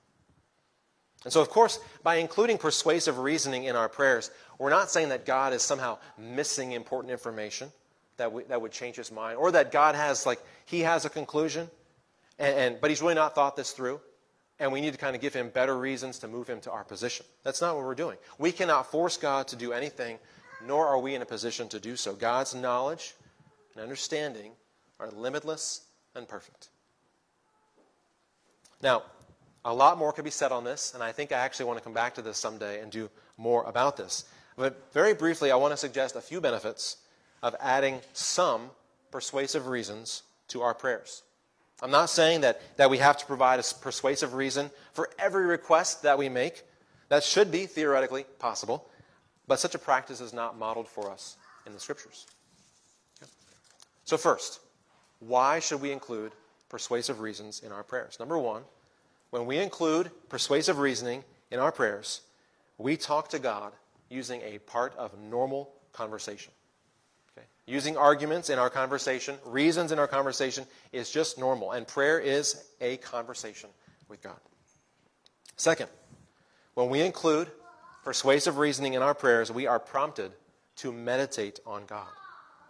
And 1.25 1.33
so, 1.33 1.41
of 1.41 1.49
course, 1.49 1.81
by 2.01 2.15
including 2.15 2.57
persuasive 2.57 3.19
reasoning 3.19 3.65
in 3.65 3.75
our 3.75 3.89
prayers, 3.89 4.31
we're 4.57 4.69
not 4.69 4.89
saying 4.89 5.09
that 5.09 5.25
God 5.25 5.51
is 5.51 5.61
somehow 5.61 5.97
missing 6.17 6.71
important 6.71 7.11
information 7.11 7.69
that, 8.15 8.31
we, 8.31 8.43
that 8.43 8.61
would 8.61 8.71
change 8.71 8.95
his 8.95 9.11
mind, 9.11 9.37
or 9.37 9.51
that 9.51 9.69
God 9.69 9.95
has, 9.95 10.25
like, 10.25 10.39
he 10.65 10.79
has 10.79 11.03
a 11.03 11.09
conclusion, 11.09 11.69
and, 12.39 12.55
and, 12.57 12.81
but 12.81 12.89
he's 12.89 13.01
really 13.01 13.15
not 13.15 13.35
thought 13.35 13.57
this 13.57 13.71
through, 13.71 13.99
and 14.59 14.71
we 14.71 14.81
need 14.81 14.93
to 14.93 14.99
kind 14.99 15.15
of 15.15 15.21
give 15.21 15.33
him 15.33 15.49
better 15.49 15.77
reasons 15.77 16.19
to 16.19 16.27
move 16.27 16.47
him 16.47 16.59
to 16.61 16.71
our 16.71 16.83
position. 16.83 17.25
That's 17.43 17.61
not 17.61 17.75
what 17.75 17.85
we're 17.85 17.95
doing. 17.95 18.17
We 18.37 18.51
cannot 18.51 18.91
force 18.91 19.17
God 19.17 19.47
to 19.49 19.55
do 19.55 19.73
anything, 19.73 20.17
nor 20.65 20.87
are 20.87 20.99
we 20.99 21.15
in 21.15 21.21
a 21.21 21.25
position 21.25 21.69
to 21.69 21.79
do 21.79 21.95
so. 21.95 22.13
God's 22.13 22.55
knowledge 22.55 23.15
and 23.73 23.83
understanding 23.83 24.51
are 24.99 25.09
limitless 25.11 25.81
and 26.15 26.27
perfect. 26.27 26.69
Now, 28.81 29.03
a 29.65 29.73
lot 29.73 29.97
more 29.97 30.13
could 30.13 30.23
be 30.23 30.31
said 30.31 30.51
on 30.51 30.63
this, 30.63 30.93
and 30.93 31.03
I 31.03 31.11
think 31.11 31.31
I 31.31 31.35
actually 31.35 31.65
want 31.65 31.77
to 31.79 31.83
come 31.83 31.93
back 31.93 32.15
to 32.15 32.21
this 32.21 32.37
someday 32.37 32.79
and 32.81 32.91
do 32.91 33.09
more 33.37 33.63
about 33.63 33.97
this. 33.97 34.25
But 34.55 34.91
very 34.93 35.13
briefly, 35.13 35.51
I 35.51 35.55
want 35.55 35.73
to 35.73 35.77
suggest 35.77 36.15
a 36.15 36.21
few 36.21 36.41
benefits 36.41 36.97
of 37.43 37.55
adding 37.59 38.01
some 38.13 38.71
persuasive 39.11 39.67
reasons 39.67 40.23
to 40.49 40.61
our 40.61 40.73
prayers. 40.73 41.23
I'm 41.81 41.91
not 41.91 42.09
saying 42.09 42.41
that, 42.41 42.61
that 42.77 42.89
we 42.89 42.97
have 42.97 43.17
to 43.17 43.25
provide 43.25 43.59
a 43.59 43.63
persuasive 43.81 44.33
reason 44.33 44.71
for 44.93 45.09
every 45.19 45.45
request 45.45 46.03
that 46.03 46.17
we 46.17 46.27
make. 46.27 46.63
That 47.09 47.23
should 47.23 47.51
be 47.51 47.67
theoretically 47.67 48.25
possible, 48.39 48.89
but 49.47 49.59
such 49.59 49.75
a 49.75 49.79
practice 49.79 50.19
is 50.19 50.33
not 50.33 50.57
modeled 50.57 50.87
for 50.87 51.11
us 51.11 51.37
in 51.65 51.73
the 51.73 51.79
scriptures. 51.79 52.25
So, 54.05 54.17
first, 54.17 54.59
why 55.19 55.59
should 55.59 55.81
we 55.81 55.91
include 55.91 56.31
persuasive 56.69 57.19
reasons 57.19 57.61
in 57.63 57.71
our 57.71 57.83
prayers? 57.83 58.19
Number 58.19 58.37
one, 58.37 58.63
when 59.29 59.45
we 59.45 59.57
include 59.57 60.09
persuasive 60.29 60.79
reasoning 60.79 61.23
in 61.51 61.59
our 61.59 61.71
prayers, 61.71 62.21
we 62.77 62.97
talk 62.97 63.29
to 63.29 63.39
God 63.39 63.73
using 64.09 64.41
a 64.41 64.59
part 64.59 64.95
of 64.95 65.17
normal 65.19 65.69
conversation. 65.93 66.53
Using 67.69 67.97
arguments 67.97 68.49
in 68.49 68.57
our 68.57 68.69
conversation, 68.69 69.35
reasons 69.45 69.91
in 69.91 69.99
our 69.99 70.07
conversation 70.07 70.65
is 70.93 71.11
just 71.11 71.37
normal, 71.37 71.73
and 71.73 71.85
prayer 71.85 72.17
is 72.17 72.63
a 72.79 72.95
conversation 72.97 73.69
with 74.07 74.23
God. 74.23 74.39
Second, 75.57 75.89
when 76.75 76.89
we 76.89 77.01
include 77.01 77.51
persuasive 78.05 78.57
reasoning 78.57 78.93
in 78.93 79.01
our 79.01 79.13
prayers, 79.13 79.51
we 79.51 79.67
are 79.67 79.79
prompted 79.79 80.31
to 80.77 80.93
meditate 80.93 81.59
on 81.65 81.85
God, 81.85 82.07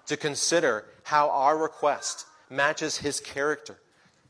to 0.07 0.17
consider 0.17 0.85
how 1.03 1.29
our 1.29 1.55
request 1.55 2.25
matches 2.49 2.97
his 2.97 3.19
character, 3.19 3.77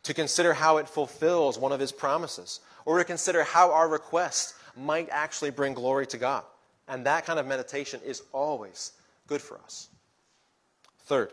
to 0.03 0.13
consider 0.13 0.53
how 0.53 0.77
it 0.77 0.89
fulfills 0.89 1.57
one 1.57 1.71
of 1.71 1.79
his 1.79 1.93
promises, 1.93 2.59
or 2.83 2.97
to 2.97 3.05
consider 3.05 3.43
how 3.43 3.71
our 3.71 3.87
request 3.87 4.55
might 4.75 5.07
actually 5.11 5.51
bring 5.51 5.73
glory 5.73 6.07
to 6.07 6.17
God. 6.17 6.43
And 6.89 7.05
that 7.05 7.25
kind 7.25 7.39
of 7.39 7.47
meditation 7.47 8.01
is 8.05 8.21
always 8.33 8.91
good 9.27 9.41
for 9.41 9.59
us. 9.59 9.87
Third, 11.07 11.31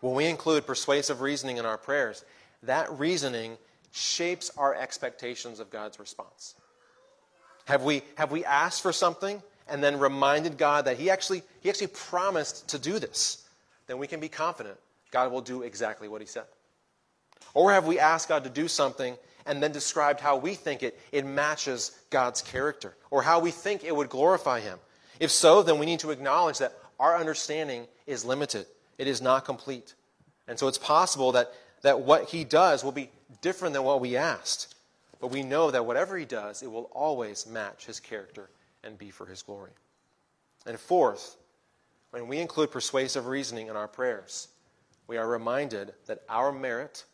when 0.00 0.14
we 0.14 0.26
include 0.26 0.66
persuasive 0.66 1.20
reasoning 1.20 1.58
in 1.58 1.64
our 1.64 1.78
prayers, 1.78 2.24
that 2.64 2.90
reasoning 2.98 3.56
shapes 3.92 4.50
our 4.58 4.74
expectations 4.74 5.60
of 5.60 5.70
God's 5.70 6.00
response. 6.00 6.56
Have 7.66 7.84
we, 7.84 8.02
have 8.16 8.32
we 8.32 8.44
asked 8.44 8.82
for 8.82 8.92
something 8.92 9.40
and 9.68 9.82
then 9.82 9.98
reminded 9.98 10.58
God 10.58 10.86
that 10.86 10.98
he 10.98 11.08
actually, 11.08 11.42
he 11.60 11.70
actually 11.70 11.86
promised 11.86 12.68
to 12.68 12.78
do 12.78 12.98
this? 12.98 13.46
Then 13.86 13.98
we 13.98 14.08
can 14.08 14.18
be 14.20 14.28
confident 14.28 14.76
God 15.12 15.30
will 15.30 15.40
do 15.40 15.62
exactly 15.62 16.08
what 16.08 16.20
he 16.20 16.26
said. 16.26 16.44
Or 17.54 17.70
have 17.70 17.86
we 17.86 18.00
asked 18.00 18.28
God 18.28 18.42
to 18.42 18.50
do 18.50 18.66
something 18.66 19.16
and 19.46 19.62
then 19.62 19.70
described 19.70 20.18
how 20.18 20.36
we 20.36 20.54
think 20.54 20.82
it, 20.82 20.98
it 21.12 21.24
matches 21.24 21.92
God's 22.10 22.42
character 22.42 22.96
or 23.12 23.22
how 23.22 23.38
we 23.38 23.52
think 23.52 23.84
it 23.84 23.94
would 23.94 24.08
glorify 24.08 24.58
him? 24.58 24.80
If 25.20 25.30
so, 25.30 25.62
then 25.62 25.78
we 25.78 25.86
need 25.86 26.00
to 26.00 26.10
acknowledge 26.10 26.58
that 26.58 26.76
our 26.98 27.16
understanding 27.16 27.86
is 28.06 28.24
limited. 28.24 28.66
It 28.98 29.06
is 29.06 29.20
not 29.20 29.44
complete. 29.44 29.94
And 30.46 30.58
so 30.58 30.68
it's 30.68 30.78
possible 30.78 31.32
that, 31.32 31.52
that 31.82 32.00
what 32.00 32.28
he 32.28 32.44
does 32.44 32.84
will 32.84 32.92
be 32.92 33.10
different 33.40 33.74
than 33.74 33.82
what 33.82 34.00
we 34.00 34.16
asked. 34.16 34.74
But 35.20 35.28
we 35.28 35.42
know 35.42 35.70
that 35.70 35.86
whatever 35.86 36.16
he 36.16 36.24
does, 36.24 36.62
it 36.62 36.70
will 36.70 36.90
always 36.92 37.46
match 37.46 37.86
his 37.86 38.00
character 38.00 38.50
and 38.82 38.98
be 38.98 39.10
for 39.10 39.26
his 39.26 39.42
glory. 39.42 39.70
And 40.66 40.78
fourth, 40.78 41.36
when 42.10 42.28
we 42.28 42.38
include 42.38 42.70
persuasive 42.70 43.26
reasoning 43.26 43.68
in 43.68 43.76
our 43.76 43.88
prayers, 43.88 44.48
we 45.06 45.16
are 45.16 45.28
reminded 45.28 45.92
that 46.06 46.22
our 46.28 46.52
merit, 46.52 47.04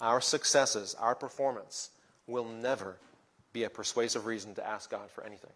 our 0.00 0.20
successes, 0.20 0.94
our 0.98 1.14
performance 1.14 1.90
will 2.26 2.44
never 2.44 2.96
be 3.52 3.64
a 3.64 3.70
persuasive 3.70 4.26
reason 4.26 4.54
to 4.54 4.66
ask 4.66 4.90
God 4.90 5.10
for 5.10 5.24
anything. 5.24 5.52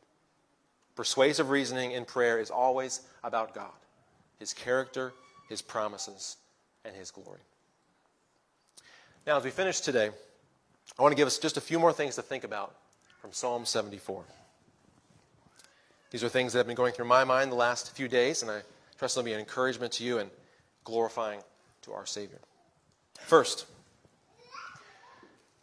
Persuasive 0.97 1.51
reasoning 1.51 1.93
in 1.93 2.05
prayer 2.05 2.39
is 2.39 2.51
always 2.51 3.01
about 3.23 3.55
God, 3.55 3.71
His 4.39 4.53
character, 4.53 5.13
His 5.49 5.63
promises, 5.63 6.37
and 6.85 6.95
His 6.95 7.11
glory. 7.11 7.41
Now, 9.27 9.37
as 9.37 9.45
we 9.45 9.51
finish 9.51 9.81
today, 9.81 10.11
I 10.99 11.03
want 11.03 11.13
to 11.13 11.17
give 11.17 11.27
us 11.27 11.39
just 11.39 11.57
a 11.57 11.61
few 11.61 11.79
more 11.79 11.93
things 11.93 12.17
to 12.17 12.23
think 12.23 12.45
about 12.45 12.75
from 13.21 13.33
Psalm 13.33 13.65
74. 13.65 14.25
These 16.11 16.25
are 16.25 16.29
things 16.29 16.53
that 16.53 16.59
have 16.59 16.67
been 16.67 16.77
going 16.77 16.93
through 16.93 17.05
my 17.07 17.25
mind 17.25 17.53
the 17.53 17.57
last 17.57 17.95
few 17.95 18.09
days, 18.09 18.43
and 18.43 18.51
I 18.51 18.63
trust 18.99 19.15
they'll 19.15 19.25
be 19.25 19.33
an 19.33 19.39
encouragement 19.39 19.93
to 19.95 20.05
you 20.05 20.19
and 20.19 20.31
glorifying 20.85 21.41
to 21.83 21.93
our 21.93 22.07
Savior. 22.07 22.41
First, 23.21 23.67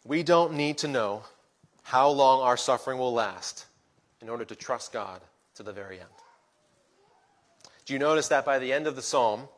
we 0.04 0.22
don't 0.22 0.54
need 0.54 0.78
to 0.78 0.88
know 0.88 1.24
how 1.82 2.08
long 2.08 2.40
our 2.40 2.56
suffering 2.56 2.98
will 2.98 3.12
last 3.12 3.66
in 4.20 4.28
order 4.28 4.44
to 4.44 4.54
trust 4.54 4.92
God 4.92 5.20
to 5.54 5.62
the 5.62 5.72
very 5.72 6.00
end. 6.00 6.08
Do 7.84 7.92
you 7.92 7.98
notice 7.98 8.28
that 8.28 8.44
by 8.44 8.58
the 8.58 8.72
end 8.72 8.86
of 8.86 8.96
the 8.96 9.02
psalm, 9.02 9.48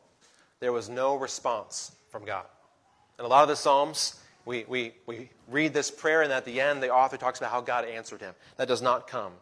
there 0.59 0.71
was 0.71 0.89
no 0.89 1.15
response 1.15 1.91
from 2.09 2.25
God? 2.25 2.45
In 3.19 3.25
a 3.25 3.27
lot 3.27 3.43
of 3.43 3.49
the 3.49 3.55
psalms, 3.55 4.21
we, 4.45 4.65
we, 4.67 4.93
we 5.05 5.29
read 5.47 5.73
this 5.73 5.91
prayer, 5.91 6.21
and 6.21 6.31
at 6.31 6.45
the 6.45 6.59
end, 6.59 6.81
the 6.81 6.89
author 6.89 7.17
talks 7.17 7.39
about 7.39 7.51
how 7.51 7.61
God 7.61 7.85
answered 7.85 8.21
him. 8.21 8.33
That 8.57 8.67
does 8.67 8.81
not 8.81 9.07
come 9.07 9.33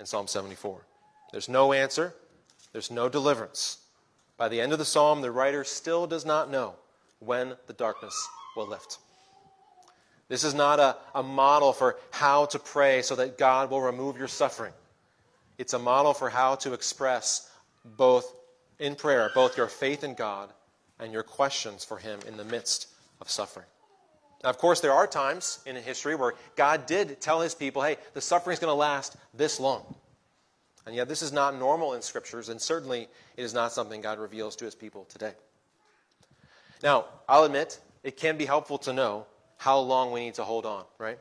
in 0.00 0.06
Psalm 0.06 0.26
74. 0.26 0.84
There's 1.32 1.48
no 1.48 1.72
answer, 1.72 2.14
there's 2.72 2.90
no 2.90 3.08
deliverance. 3.08 3.78
By 4.36 4.48
the 4.48 4.60
end 4.60 4.72
of 4.72 4.78
the 4.78 4.84
psalm, 4.84 5.20
the 5.20 5.30
writer 5.30 5.62
still 5.62 6.06
does 6.06 6.24
not 6.24 6.50
know 6.50 6.74
when 7.20 7.54
the 7.66 7.72
darkness 7.72 8.28
will 8.56 8.66
lift. 8.66 8.98
This 10.28 10.44
is 10.44 10.54
not 10.54 10.80
a, 10.80 10.96
a 11.14 11.22
model 11.22 11.72
for 11.72 11.96
how 12.10 12.46
to 12.46 12.58
pray 12.58 13.02
so 13.02 13.16
that 13.16 13.38
God 13.38 13.70
will 13.70 13.82
remove 13.82 14.16
your 14.16 14.28
suffering. 14.28 14.72
It's 15.58 15.74
a 15.74 15.78
model 15.78 16.14
for 16.14 16.30
how 16.30 16.56
to 16.56 16.72
express 16.72 17.50
both 17.84 18.34
in 18.78 18.94
prayer, 18.94 19.30
both 19.34 19.56
your 19.56 19.68
faith 19.68 20.02
in 20.02 20.14
God 20.14 20.50
and 20.98 21.12
your 21.12 21.22
questions 21.22 21.84
for 21.84 21.98
Him 21.98 22.20
in 22.26 22.36
the 22.36 22.44
midst 22.44 22.88
of 23.20 23.30
suffering. 23.30 23.66
Now, 24.42 24.50
of 24.50 24.58
course, 24.58 24.80
there 24.80 24.92
are 24.92 25.06
times 25.06 25.60
in 25.66 25.76
history 25.76 26.14
where 26.14 26.34
God 26.56 26.86
did 26.86 27.20
tell 27.20 27.40
His 27.40 27.54
people, 27.54 27.82
hey, 27.82 27.96
the 28.14 28.20
suffering 28.20 28.54
is 28.54 28.60
going 28.60 28.70
to 28.70 28.74
last 28.74 29.16
this 29.34 29.60
long. 29.60 29.94
And 30.86 30.94
yet, 30.94 31.08
this 31.08 31.22
is 31.22 31.32
not 31.32 31.58
normal 31.58 31.94
in 31.94 32.02
scriptures, 32.02 32.50
and 32.50 32.60
certainly 32.60 33.08
it 33.36 33.42
is 33.42 33.54
not 33.54 33.72
something 33.72 34.00
God 34.00 34.18
reveals 34.18 34.54
to 34.56 34.66
his 34.66 34.74
people 34.74 35.06
today. 35.06 35.32
Now, 36.82 37.06
I'll 37.26 37.44
admit, 37.44 37.80
it 38.02 38.18
can 38.18 38.36
be 38.36 38.44
helpful 38.44 38.76
to 38.78 38.92
know 38.92 39.26
how 39.56 39.78
long 39.78 40.12
we 40.12 40.20
need 40.20 40.34
to 40.34 40.44
hold 40.44 40.66
on, 40.66 40.84
right? 40.98 41.18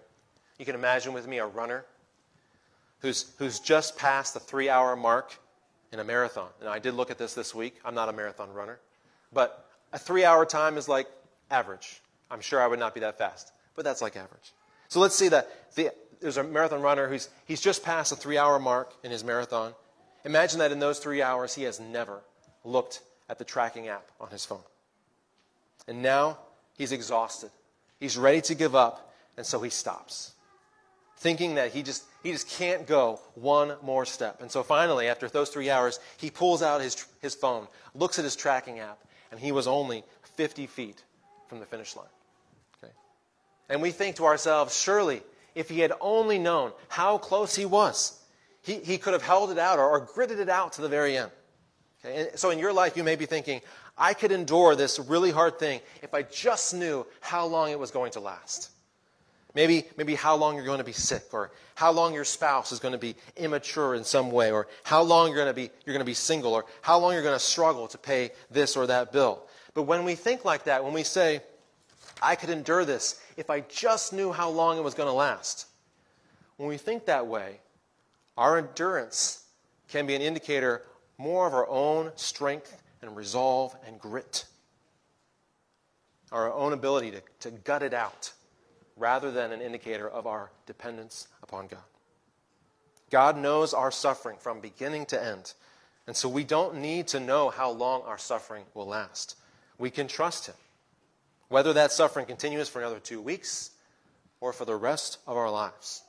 You 0.58 0.65
can 0.65 0.76
imagine 0.76 1.13
with 1.13 1.28
me 1.28 1.39
a 1.39 1.46
runner 1.46 1.86
who's, 3.00 3.32
who's 3.38 3.60
just 3.60 3.98
passed 3.98 4.34
the 4.34 4.39
three 4.39 4.69
hour 4.69 4.96
mark 4.96 5.38
in 5.91 6.00
a 6.00 6.04
marathon. 6.04 6.50
And 6.60 6.69
I 6.69 6.80
did 6.80 6.93
look 6.93 7.12
at 7.12 7.17
this 7.17 7.34
this 7.34 7.54
week. 7.54 7.76
I'm 7.86 7.96
not 7.96 8.10
a 8.10 8.13
marathon 8.13 8.52
runner. 8.54 8.80
But 9.32 9.67
a 9.91 10.00
three 10.00 10.26
hour 10.26 10.46
time 10.46 10.78
is 10.78 10.88
like 10.88 11.08
average. 11.52 12.02
I'm 12.32 12.41
sure 12.41 12.62
I 12.62 12.67
would 12.67 12.80
not 12.80 12.93
be 12.93 13.00
that 13.02 13.17
fast, 13.17 13.52
but 13.76 13.86
that's 13.86 14.02
like 14.02 14.15
average. 14.15 14.54
So 14.89 15.00
let's 15.00 15.15
see 15.15 15.30
that 15.30 15.50
the, 15.76 15.91
there's 16.22 16.38
a 16.38 16.43
marathon 16.43 16.82
runner 16.82 17.08
who's 17.08 17.30
he's 17.46 17.62
just 17.62 17.84
passed 17.84 18.12
the 18.12 18.15
three 18.15 18.38
hour 18.38 18.60
mark 18.60 18.93
in 19.04 19.12
his 19.12 19.24
marathon, 19.24 19.74
Imagine 20.26 20.60
that 20.60 20.72
in 20.72 20.80
those 20.80 21.00
three 21.00 21.22
hours, 21.22 21.54
he 21.54 21.63
has 21.63 21.80
never 21.80 22.22
looked 22.63 23.02
at 23.30 23.39
the 23.39 23.43
tracking 23.43 23.89
app 23.89 24.10
on 24.22 24.30
his 24.30 24.46
phone. 24.46 24.63
And 25.88 26.02
now 26.02 26.38
he's 26.78 26.91
exhausted. 26.91 27.52
He's 28.04 28.18
ready 28.18 28.42
to 28.42 28.54
give 28.54 28.76
up, 28.76 29.13
and 29.38 29.46
so 29.46 29.62
he 29.62 29.70
stops, 29.70 30.34
thinking 31.20 31.56
that 31.56 31.72
he 31.72 31.82
just, 31.82 32.04
he 32.22 32.34
just 32.34 32.50
can't 32.50 32.86
go 32.86 33.22
one 33.34 33.78
more 33.82 34.06
step. 34.06 34.42
And 34.42 34.52
so 34.52 34.62
finally, 34.62 35.08
after 35.08 35.30
those 35.30 35.48
three 35.48 35.70
hours, 35.70 36.02
he 36.18 36.30
pulls 36.30 36.62
out 36.62 36.82
his, 36.82 37.06
his 37.22 37.34
phone, 37.34 37.66
looks 37.96 38.20
at 38.20 38.26
his 38.26 38.36
tracking 38.36 38.82
app, 38.82 39.00
and 39.32 39.39
he 39.39 39.54
was 39.54 39.68
only 39.68 40.04
50 40.36 40.68
feet 40.68 41.02
from 41.48 41.62
the 41.62 41.66
finish 41.66 41.96
line. 41.96 42.06
Okay? 42.84 42.92
And 43.70 43.82
we 43.82 43.92
think 43.92 44.18
to 44.18 44.26
ourselves, 44.26 44.78
surely, 44.78 45.22
if 45.56 45.70
he 45.70 45.80
had 45.80 45.94
only 46.02 46.38
known 46.38 46.74
how 46.89 47.18
close 47.18 47.56
he 47.56 47.66
was, 47.66 48.20
he, 48.63 48.80
he 48.80 48.98
could 48.98 49.13
have 49.13 49.24
held 49.24 49.50
it 49.50 49.58
out 49.58 49.80
or, 49.80 49.89
or 49.89 50.02
gritted 50.13 50.39
it 50.39 50.50
out 50.50 50.74
to 50.74 50.82
the 50.82 50.89
very 50.89 51.16
end. 51.16 51.32
Okay? 52.04 52.28
And 52.32 52.38
so 52.38 52.50
in 52.50 52.60
your 52.60 52.74
life, 52.74 52.98
you 52.98 53.04
may 53.06 53.16
be 53.16 53.26
thinking, 53.26 53.62
I 53.97 54.13
could 54.13 54.32
endure 54.32 54.75
this 54.75 54.99
really 54.99 55.32
hard 55.32 55.60
thing 55.60 55.82
if 56.01 56.13
I 56.13 56.23
just 56.23 56.73
knew 56.73 57.06
how 57.21 57.45
long 57.45 57.71
it 57.71 57.79
was 57.79 57.91
going 57.91 58.12
to 58.13 58.19
last. 58.19 58.69
Maybe, 59.56 59.86
maybe 59.97 60.15
how 60.15 60.36
long 60.36 60.56
you're 60.56 60.65
going 60.65 60.79
to 60.79 60.84
be 60.84 60.93
sick, 60.93 61.25
or 61.32 61.51
how 61.75 61.91
long 61.91 62.15
your 62.15 62.23
spouse 62.23 62.71
is 62.71 62.79
going 62.79 62.93
to 62.93 62.97
be 62.97 63.15
immature 63.38 63.93
in 63.93 64.03
some 64.03 64.32
way, 64.32 64.51
or 64.51 64.67
how 64.84 65.03
long 65.03 65.27
you're 65.27 65.36
going 65.36 65.47
to 65.47 65.53
be, 65.53 65.69
you're 65.86 65.93
going 65.93 65.99
to 65.99 66.06
be 66.06 66.15
single, 66.15 66.53
or 66.53 66.65
how 66.82 66.97
long 66.97 67.13
you're 67.13 67.21
going 67.21 67.36
to 67.36 67.39
struggle 67.39 67.88
to 67.89 67.99
pay 67.99 68.32
this 68.49 68.75
or 68.75 68.88
that 68.88 69.12
bill. 69.12 69.43
But 69.75 69.84
when 69.84 70.06
we 70.06 70.15
think 70.15 70.43
like 70.43 70.63
that, 70.63 70.84
when 70.84 70.93
we 70.93 71.03
say, 71.03 71.41
I 72.19 72.36
could 72.36 72.49
endure 72.49 72.84
this 72.84 73.21
if 73.38 73.51
I 73.51 73.60
just 73.62 74.12
knew 74.12 74.32
how 74.32 74.49
long 74.49 74.77
it 74.77 74.84
was 74.84 74.95
going 74.95 75.10
to 75.10 75.13
last, 75.13 75.67
when 76.58 76.67
we 76.67 76.77
think 76.77 77.06
that 77.06 77.27
way, 77.27 77.60
our 78.38 78.58
endurance 78.58 79.43
can 79.89 80.08
be 80.08 80.15
an 80.15 80.21
indicator 80.23 80.82
more 81.19 81.45
of 81.45 81.53
our 81.53 81.67
own 81.69 82.12
strength 82.15 82.82
and 83.04 83.16
resolve 83.16 83.76
and 83.86 84.00
grit, 84.00 84.46
our 86.32 86.52
own 86.52 86.74
ability 86.74 87.12
to, 87.12 87.22
to 87.42 87.52
gut 87.52 87.84
it 87.84 87.94
out, 87.94 88.32
rather 88.96 89.32
than 89.32 89.52
an 89.52 89.62
indicator 89.62 90.10
of 90.10 90.26
our 90.26 90.52
dependence 90.66 91.28
upon 91.42 91.68
God. 91.68 91.84
God 93.12 93.38
knows 93.38 93.74
our 93.74 93.92
suffering 93.92 94.38
from 94.39 94.60
beginning 94.60 95.06
to 95.08 95.24
end, 95.24 95.54
and 96.08 96.16
so 96.16 96.28
we 96.28 96.44
don't 96.44 96.76
need 96.78 97.08
to 97.10 97.20
know 97.20 97.50
how 97.50 97.70
long 97.70 98.02
our 98.04 98.18
suffering 98.18 98.63
will 98.74 98.88
last. 98.88 99.36
We 99.78 99.89
can 99.89 100.08
trust 100.08 100.48
Him. 100.48 100.56
Whether 101.50 101.74
that 101.74 101.92
suffering 101.92 102.26
continues 102.26 102.70
for 102.70 102.80
another 102.80 103.00
two 103.00 103.22
weeks 103.22 103.72
or 104.42 104.54
for 104.54 104.66
the 104.66 104.76
rest 104.76 105.20
of 105.28 105.38
our 105.38 105.52
lives, 105.52 106.04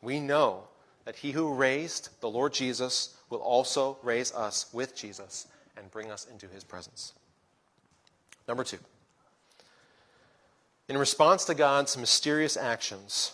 we 0.00 0.20
know 0.20 0.64
that 1.04 1.16
He 1.16 1.32
who 1.32 1.54
raised 1.54 2.08
the 2.20 2.30
Lord 2.30 2.52
Jesus 2.52 3.16
will 3.28 3.40
also 3.40 3.98
raise 4.02 4.32
us 4.32 4.72
with 4.72 4.96
Jesus 4.96 5.46
and 5.76 5.90
bring 5.90 6.10
us 6.10 6.26
into 6.30 6.46
his 6.48 6.64
presence. 6.64 7.12
Number 8.48 8.64
two, 8.64 8.78
in 10.88 10.96
response 10.96 11.44
to 11.46 11.54
God's 11.54 11.96
mysterious 11.96 12.56
actions, 12.56 13.32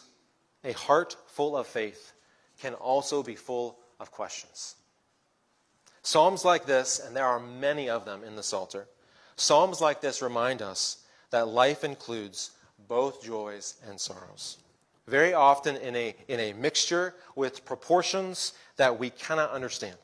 a 0.64 0.72
heart 0.72 1.16
full 1.26 1.56
of 1.56 1.66
faith 1.66 2.12
can 2.60 2.74
also 2.74 3.22
be 3.22 3.34
full 3.34 3.78
of 4.00 4.10
questions. 4.10 4.76
Psalms 6.02 6.44
like 6.44 6.66
this, 6.66 6.98
and 6.98 7.14
there 7.14 7.26
are 7.26 7.38
many 7.38 7.88
of 7.88 8.04
them 8.04 8.24
in 8.24 8.36
the 8.36 8.42
Psalter, 8.42 8.88
Psalms 9.36 9.80
like 9.80 10.00
this 10.00 10.22
remind 10.22 10.62
us 10.62 10.98
that 11.30 11.48
life 11.48 11.84
includes 11.84 12.52
both 12.88 13.22
joys 13.22 13.74
and 13.88 13.98
sorrows. 13.98 14.58
Very 15.06 15.34
often 15.34 15.76
in 15.76 15.96
a, 15.96 16.14
in 16.28 16.38
a 16.38 16.52
mixture 16.52 17.14
with 17.34 17.64
proportions 17.64 18.52
that 18.76 18.98
we 18.98 19.10
cannot 19.10 19.50
understand. 19.50 19.96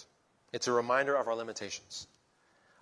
It's 0.52 0.66
a 0.66 0.72
reminder 0.72 1.14
of 1.14 1.28
our 1.28 1.34
limitations. 1.34 2.06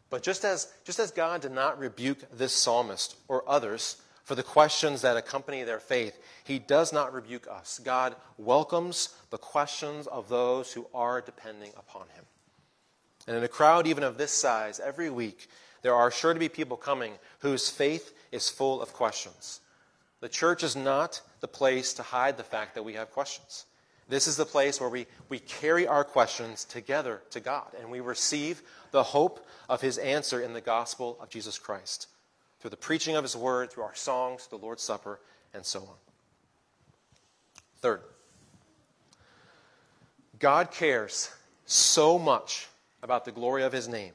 But 0.09 0.23
just 0.23 0.45
as, 0.45 0.73
just 0.85 0.99
as 0.99 1.11
God 1.11 1.41
did 1.41 1.53
not 1.53 1.79
rebuke 1.79 2.19
this 2.33 2.53
psalmist 2.53 3.17
or 3.29 3.49
others 3.49 3.97
for 4.23 4.35
the 4.35 4.43
questions 4.43 5.03
that 5.03 5.17
accompany 5.17 5.63
their 5.63 5.81
faith, 5.81 6.19
he 6.45 6.59
does 6.59 6.93
not 6.93 7.13
rebuke 7.13 7.47
us. 7.51 7.81
God 7.83 8.15
welcomes 8.39 9.11
the 9.31 9.39
questions 9.39 10.07
of 10.07 10.29
those 10.29 10.73
who 10.73 10.87
are 10.95 11.21
depending 11.21 11.71
upon 11.77 12.09
him. 12.15 12.25
And 13.27 13.37
in 13.37 13.45
a 13.45 13.49
crowd 13.49 13.87
even 13.87 14.05
of 14.05 14.19
this 14.19 14.33
size, 14.33 14.81
every 14.81 15.11
week, 15.11 15.49
there 15.83 15.95
are 15.95 16.11
sure 16.11 16.33
to 16.33 16.41
be 16.41 16.49
people 16.49 16.77
coming 16.77 17.15
whose 17.41 17.69
faith 17.69 18.13
is 18.33 18.49
full 18.49 18.81
of 18.81 18.93
questions. 18.93 19.61
The 20.21 20.29
church 20.29 20.63
is 20.63 20.75
not 20.77 21.21
the 21.41 21.49
place 21.49 21.93
to 21.95 22.03
hide 22.03 22.37
the 22.37 22.43
fact 22.43 22.75
that 22.75 22.85
we 22.85 22.95
have 22.95 23.11
questions. 23.11 23.67
This 24.09 24.29
is 24.29 24.37
the 24.37 24.47
place 24.47 24.81
where 24.81 24.89
we, 24.89 25.07
we 25.29 25.41
carry 25.41 25.87
our 25.87 26.05
questions 26.05 26.65
together 26.65 27.23
to 27.31 27.41
God 27.41 27.67
and 27.81 27.91
we 27.91 28.01
receive 28.01 28.63
the 28.93 29.03
hope 29.03 29.45
of 29.69 29.81
his 29.81 29.99
answer 29.99 30.41
in 30.41 30.53
the 30.53 30.61
gospel 30.61 31.19
of 31.21 31.29
Jesus 31.29 31.59
Christ 31.59 32.09
through 32.61 32.71
the 32.71 32.77
preaching 32.77 33.17
of 33.17 33.25
his 33.25 33.37
word, 33.37 33.71
through 33.71 33.83
our 33.83 33.95
songs, 33.95 34.47
the 34.47 34.57
Lord's 34.57 34.83
Supper, 34.83 35.21
and 35.55 35.65
so 35.65 35.81
on. 35.81 35.97
Third, 37.81 38.01
God 40.39 40.71
cares 40.71 41.31
so 41.65 42.19
much 42.19 42.69
about 43.03 43.25
the 43.25 43.33
glory 43.33 43.65
of 43.65 43.73
his 43.73 43.89
name 43.89 44.13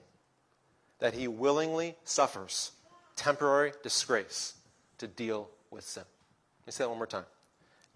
that 1.00 1.14
he 1.14 1.28
willingly 1.28 1.96
suffers 2.06 2.72
temporary 3.16 3.74
disgrace 3.84 4.54
to 5.00 5.08
deal 5.08 5.50
with 5.70 5.84
sin. 5.84 6.04
Let 6.62 6.68
me 6.68 6.72
say 6.72 6.84
that 6.84 6.90
one 6.90 6.98
more 6.98 7.08
time. 7.08 7.26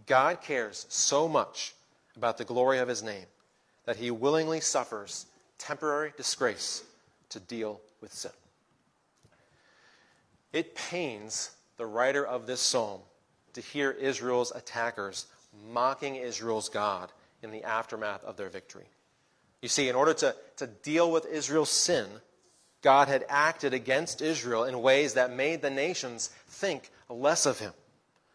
God 0.05 0.41
cares 0.41 0.85
so 0.89 1.27
much 1.27 1.74
about 2.15 2.37
the 2.37 2.45
glory 2.45 2.79
of 2.79 2.87
his 2.87 3.03
name 3.03 3.25
that 3.85 3.97
he 3.97 4.11
willingly 4.11 4.59
suffers 4.59 5.25
temporary 5.57 6.13
disgrace 6.17 6.83
to 7.29 7.39
deal 7.39 7.79
with 8.01 8.13
sin. 8.13 8.31
It 10.53 10.75
pains 10.75 11.51
the 11.77 11.85
writer 11.85 12.25
of 12.25 12.47
this 12.47 12.61
psalm 12.61 13.01
to 13.53 13.61
hear 13.61 13.91
Israel's 13.91 14.51
attackers 14.55 15.27
mocking 15.71 16.15
Israel's 16.15 16.69
God 16.69 17.11
in 17.41 17.51
the 17.51 17.63
aftermath 17.63 18.23
of 18.23 18.37
their 18.37 18.49
victory. 18.49 18.85
You 19.61 19.69
see, 19.69 19.89
in 19.89 19.95
order 19.95 20.13
to, 20.15 20.35
to 20.57 20.67
deal 20.67 21.11
with 21.11 21.25
Israel's 21.25 21.69
sin, 21.69 22.07
God 22.81 23.07
had 23.07 23.25
acted 23.29 23.73
against 23.73 24.21
Israel 24.21 24.63
in 24.63 24.81
ways 24.81 25.13
that 25.15 25.31
made 25.31 25.61
the 25.61 25.69
nations 25.69 26.29
think 26.47 26.91
less 27.09 27.45
of 27.45 27.59
him. 27.59 27.73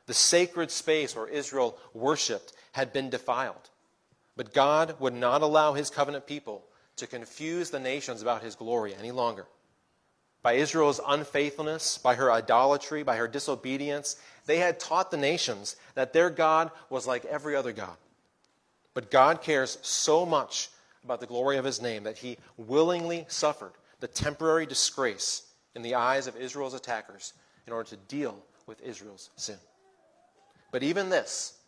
The 0.06 0.14
sacred 0.14 0.70
space 0.70 1.14
where 1.14 1.28
Israel 1.28 1.78
worshiped 1.94 2.52
had 2.72 2.92
been 2.92 3.10
defiled. 3.10 3.69
But 4.40 4.54
God 4.54 4.98
would 5.00 5.12
not 5.12 5.42
allow 5.42 5.74
his 5.74 5.90
covenant 5.90 6.26
people 6.26 6.64
to 6.96 7.06
confuse 7.06 7.68
the 7.68 7.78
nations 7.78 8.22
about 8.22 8.42
his 8.42 8.54
glory 8.54 8.94
any 8.94 9.10
longer. 9.10 9.44
By 10.40 10.54
Israel's 10.54 10.98
unfaithfulness, 11.06 11.98
by 11.98 12.14
her 12.14 12.32
idolatry, 12.32 13.02
by 13.02 13.16
her 13.16 13.28
disobedience, 13.28 14.16
they 14.46 14.56
had 14.56 14.80
taught 14.80 15.10
the 15.10 15.18
nations 15.18 15.76
that 15.94 16.14
their 16.14 16.30
God 16.30 16.70
was 16.88 17.06
like 17.06 17.26
every 17.26 17.54
other 17.54 17.72
God. 17.72 17.98
But 18.94 19.10
God 19.10 19.42
cares 19.42 19.76
so 19.82 20.24
much 20.24 20.70
about 21.04 21.20
the 21.20 21.26
glory 21.26 21.58
of 21.58 21.66
his 21.66 21.82
name 21.82 22.04
that 22.04 22.16
he 22.16 22.38
willingly 22.56 23.26
suffered 23.28 23.74
the 24.00 24.08
temporary 24.08 24.64
disgrace 24.64 25.42
in 25.74 25.82
the 25.82 25.96
eyes 25.96 26.26
of 26.26 26.36
Israel's 26.38 26.72
attackers 26.72 27.34
in 27.66 27.74
order 27.74 27.90
to 27.90 27.96
deal 28.08 28.42
with 28.66 28.80
Israel's 28.80 29.28
sin. 29.36 29.58
But 30.72 30.82
even 30.82 31.10
this 31.10 31.58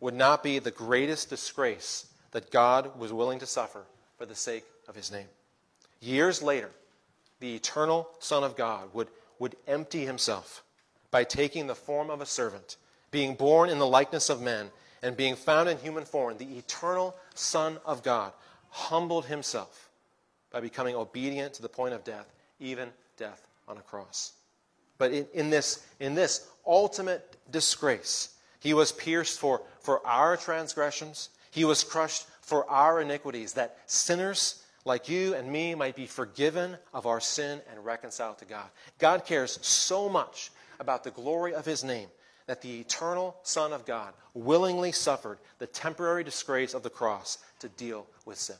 would 0.00 0.14
not 0.14 0.42
be 0.42 0.58
the 0.58 0.72
greatest 0.72 1.30
disgrace 1.30 2.06
that 2.32 2.50
God 2.50 2.98
was 2.98 3.12
willing 3.12 3.38
to 3.38 3.46
suffer 3.46 3.84
for 4.18 4.26
the 4.26 4.34
sake 4.34 4.64
of 4.88 4.94
his 4.94 5.10
name. 5.10 5.26
Years 6.00 6.42
later, 6.42 6.70
the 7.40 7.54
eternal 7.54 8.08
Son 8.18 8.44
of 8.44 8.56
God 8.56 8.92
would, 8.92 9.08
would 9.38 9.56
empty 9.66 10.04
himself 10.06 10.62
by 11.10 11.24
taking 11.24 11.66
the 11.66 11.74
form 11.74 12.10
of 12.10 12.20
a 12.20 12.26
servant, 12.26 12.76
being 13.10 13.34
born 13.34 13.70
in 13.70 13.78
the 13.78 13.86
likeness 13.86 14.28
of 14.28 14.40
men, 14.40 14.70
and 15.02 15.16
being 15.16 15.36
found 15.36 15.68
in 15.68 15.78
human 15.78 16.04
form. 16.04 16.36
The 16.38 16.58
eternal 16.58 17.16
Son 17.34 17.78
of 17.84 18.02
God 18.02 18.32
humbled 18.70 19.26
himself 19.26 19.88
by 20.50 20.60
becoming 20.60 20.94
obedient 20.94 21.54
to 21.54 21.62
the 21.62 21.68
point 21.68 21.94
of 21.94 22.04
death, 22.04 22.32
even 22.60 22.88
death 23.16 23.46
on 23.68 23.76
a 23.76 23.82
cross. 23.82 24.32
But 24.98 25.12
in, 25.12 25.26
in, 25.34 25.50
this, 25.50 25.84
in 26.00 26.14
this 26.14 26.48
ultimate 26.66 27.36
disgrace, 27.50 28.34
he 28.60 28.74
was 28.74 28.92
pierced 28.92 29.38
for, 29.38 29.62
for 29.80 30.04
our 30.06 30.36
transgressions, 30.36 31.28
he 31.56 31.64
was 31.64 31.82
crushed 31.82 32.26
for 32.42 32.68
our 32.68 33.00
iniquities, 33.00 33.54
that 33.54 33.78
sinners 33.86 34.62
like 34.84 35.08
you 35.08 35.34
and 35.34 35.50
me 35.50 35.74
might 35.74 35.96
be 35.96 36.04
forgiven 36.04 36.76
of 36.92 37.06
our 37.06 37.18
sin 37.18 37.62
and 37.72 37.82
reconciled 37.82 38.36
to 38.36 38.44
God. 38.44 38.66
God 38.98 39.24
cares 39.24 39.58
so 39.62 40.06
much 40.06 40.50
about 40.78 41.02
the 41.02 41.10
glory 41.10 41.54
of 41.54 41.64
his 41.64 41.82
name 41.82 42.08
that 42.46 42.60
the 42.60 42.80
eternal 42.80 43.34
Son 43.42 43.72
of 43.72 43.86
God 43.86 44.12
willingly 44.34 44.92
suffered 44.92 45.38
the 45.58 45.66
temporary 45.66 46.22
disgrace 46.22 46.74
of 46.74 46.82
the 46.82 46.90
cross 46.90 47.38
to 47.60 47.70
deal 47.70 48.06
with 48.26 48.36
sin. 48.36 48.56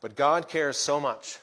But 0.00 0.14
God 0.14 0.48
cares 0.48 0.76
so 0.76 1.00
much 1.00 1.40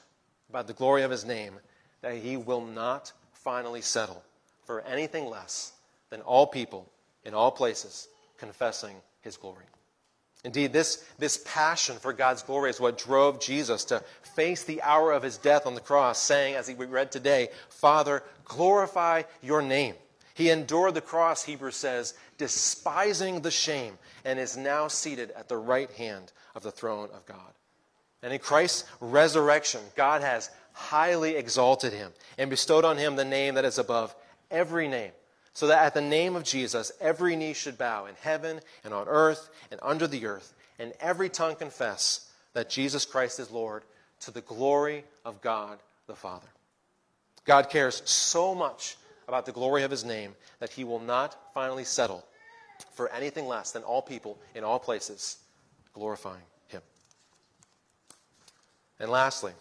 about 0.50 0.68
the 0.68 0.74
glory 0.74 1.04
of 1.04 1.12
his 1.12 1.26
name 1.26 1.56
that 2.00 2.16
he 2.16 2.38
will 2.38 2.66
not 2.66 3.12
finally 3.34 3.82
settle 3.82 4.24
for 4.64 4.80
anything 4.84 5.26
less 5.26 5.74
than 6.10 6.22
all 6.22 6.48
people 6.48 6.90
in 7.26 7.34
all 7.34 7.52
places 7.52 8.08
confessing 8.40 8.96
his 9.22 9.38
glory. 9.38 9.66
Indeed, 10.46 10.72
this, 10.72 11.04
this 11.18 11.42
passion 11.46 11.98
for 11.98 12.14
God's 12.14 12.44
glory 12.44 12.70
is 12.70 12.80
what 12.80 12.98
drove 12.98 13.42
Jesus 13.42 13.84
to 13.86 14.02
face 14.36 14.64
the 14.64 14.82
hour 14.82 15.12
of 15.12 15.22
his 15.22 15.38
death 15.38 15.68
on 15.68 15.76
the 15.76 15.82
cross, 15.82 16.18
saying, 16.18 16.56
as 16.56 16.74
we 16.74 16.86
read 16.86 17.12
today, 17.12 17.50
Father, 17.68 18.24
glorify 18.46 19.24
your 19.42 19.62
name. 19.62 19.96
He 20.34 20.50
endured 20.50 20.94
the 20.94 21.02
cross, 21.02 21.44
Hebrews 21.44 21.76
says, 21.76 22.14
despising 22.38 23.42
the 23.42 23.52
shame, 23.52 23.98
and 24.24 24.40
is 24.40 24.56
now 24.56 24.88
seated 24.88 25.32
at 25.32 25.50
the 25.50 25.58
right 25.58 25.92
hand 25.92 26.32
of 26.56 26.64
the 26.64 26.72
throne 26.72 27.10
of 27.14 27.26
God. 27.26 27.52
And 28.24 28.32
in 28.32 28.40
Christ's 28.40 28.86
resurrection, 29.02 29.82
God 29.98 30.22
has 30.22 30.50
highly 30.72 31.36
exalted 31.36 31.92
him 31.92 32.14
and 32.38 32.50
bestowed 32.50 32.86
on 32.86 32.98
him 32.98 33.18
the 33.18 33.26
name 33.26 33.56
that 33.56 33.66
is 33.66 33.78
above 33.78 34.16
every 34.50 34.88
name, 34.88 35.12
so 35.60 35.68
that 35.68 35.84
at 35.84 35.94
the 35.94 36.00
name 36.00 36.38
of 36.38 36.46
Jesus, 36.46 36.90
every 37.02 37.36
knee 37.36 37.52
should 37.52 37.78
bow 37.78 38.06
in 38.06 38.16
heaven 38.22 38.62
and 38.86 38.94
on 38.94 39.10
earth 39.10 39.50
and 39.70 39.80
under 39.84 40.08
the 40.08 40.26
earth, 40.26 40.54
and 40.80 40.94
every 41.02 41.28
tongue 41.28 41.56
confess 41.56 42.32
that 42.54 42.70
Jesus 42.70 43.04
Christ 43.04 43.42
is 43.42 43.52
Lord 43.52 43.84
to 44.22 44.32
the 44.32 44.40
glory 44.40 45.04
of 45.26 45.42
God 45.42 45.80
the 46.08 46.16
Father. 46.16 46.48
God 47.44 47.70
cares 47.70 48.02
so 48.06 48.56
much 48.56 48.96
about 49.28 49.46
the 49.46 49.52
glory 49.52 49.84
of 49.84 49.92
his 49.92 50.06
name 50.06 50.34
that 50.60 50.70
he 50.70 50.86
will 50.86 51.02
not 51.02 51.38
finally 51.54 51.84
settle 51.84 52.26
for 52.94 53.10
anything 53.10 53.46
less 53.46 53.72
than 53.72 53.84
all 53.84 54.02
people 54.02 54.40
in 54.56 54.64
all 54.64 54.80
places 54.80 55.40
glorifying 55.92 56.40
him. 56.70 56.82
And 58.98 59.12
lastly, 59.12 59.52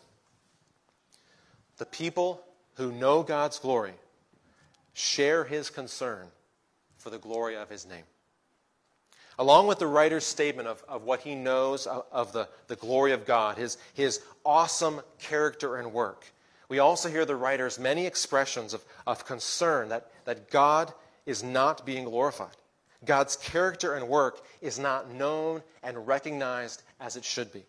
the 1.79 1.87
people 1.87 2.41
who 2.77 2.93
know 2.93 3.25
God's 3.25 3.59
glory 3.59 3.95
share 4.99 5.45
his 5.45 5.71
concern 5.71 6.27
for 6.97 7.11
the 7.11 7.19
glory 7.19 7.57
of 7.57 7.71
his 7.71 7.87
name. 7.87 8.03
Along 9.39 9.69
with 9.69 9.79
the 9.79 9.87
writer's 9.87 10.25
statement 10.25 10.67
of, 10.67 10.83
of 10.89 11.05
what 11.05 11.21
he 11.21 11.37
knows 11.37 11.87
of, 11.87 12.05
of 12.11 12.33
the, 12.33 12.49
the 12.67 12.75
glory 12.75 13.13
of 13.13 13.25
God, 13.25 13.57
his, 13.57 13.79
his 13.95 14.21
awesome 14.45 15.01
character 15.21 15.77
and 15.77 15.93
work, 15.93 16.25
we 16.69 16.81
also 16.81 17.09
hear 17.09 17.25
the 17.25 17.37
writer's 17.37 17.79
many 17.79 18.07
expressions 18.07 18.75
of, 18.75 18.85
of 19.07 19.25
concern 19.25 19.89
that, 19.91 20.11
that 20.25 20.51
God 20.51 20.93
is 21.25 21.45
not 21.45 21.87
being 21.87 22.05
glorified. 22.05 22.57
God's 23.05 23.37
character 23.37 23.95
and 23.95 24.09
work 24.09 24.45
is 24.61 24.81
not 24.81 25.13
known 25.13 25.63
and 25.85 26.09
recognized 26.09 26.83
as 26.99 27.15
it 27.15 27.25
should 27.25 27.53
be. 27.53 27.65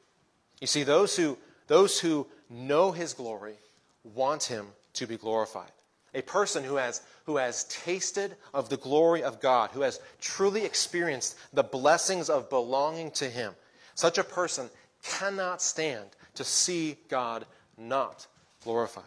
You 0.59 0.67
see, 0.67 0.81
those 0.81 1.15
who, 1.15 1.37
those 1.67 1.99
who 1.99 2.25
know 2.49 2.91
his 2.91 3.13
glory 3.13 3.53
want 4.03 4.43
him 4.43 4.65
to 4.93 5.05
be 5.05 5.17
glorified. 5.17 5.71
A 6.13 6.21
person 6.21 6.63
who 6.63 6.75
has, 6.75 7.01
who 7.25 7.37
has 7.37 7.65
tasted 7.65 8.35
of 8.53 8.69
the 8.69 8.77
glory 8.77 9.23
of 9.23 9.39
God, 9.39 9.69
who 9.71 9.81
has 9.81 9.99
truly 10.19 10.65
experienced 10.65 11.37
the 11.53 11.63
blessings 11.63 12.29
of 12.29 12.49
belonging 12.49 13.11
to 13.11 13.29
him, 13.29 13.53
such 13.95 14.17
a 14.17 14.23
person 14.23 14.69
cannot 15.03 15.61
stand 15.61 16.05
to 16.35 16.43
see 16.43 16.97
God 17.09 17.45
not 17.77 18.27
glorified. 18.63 19.03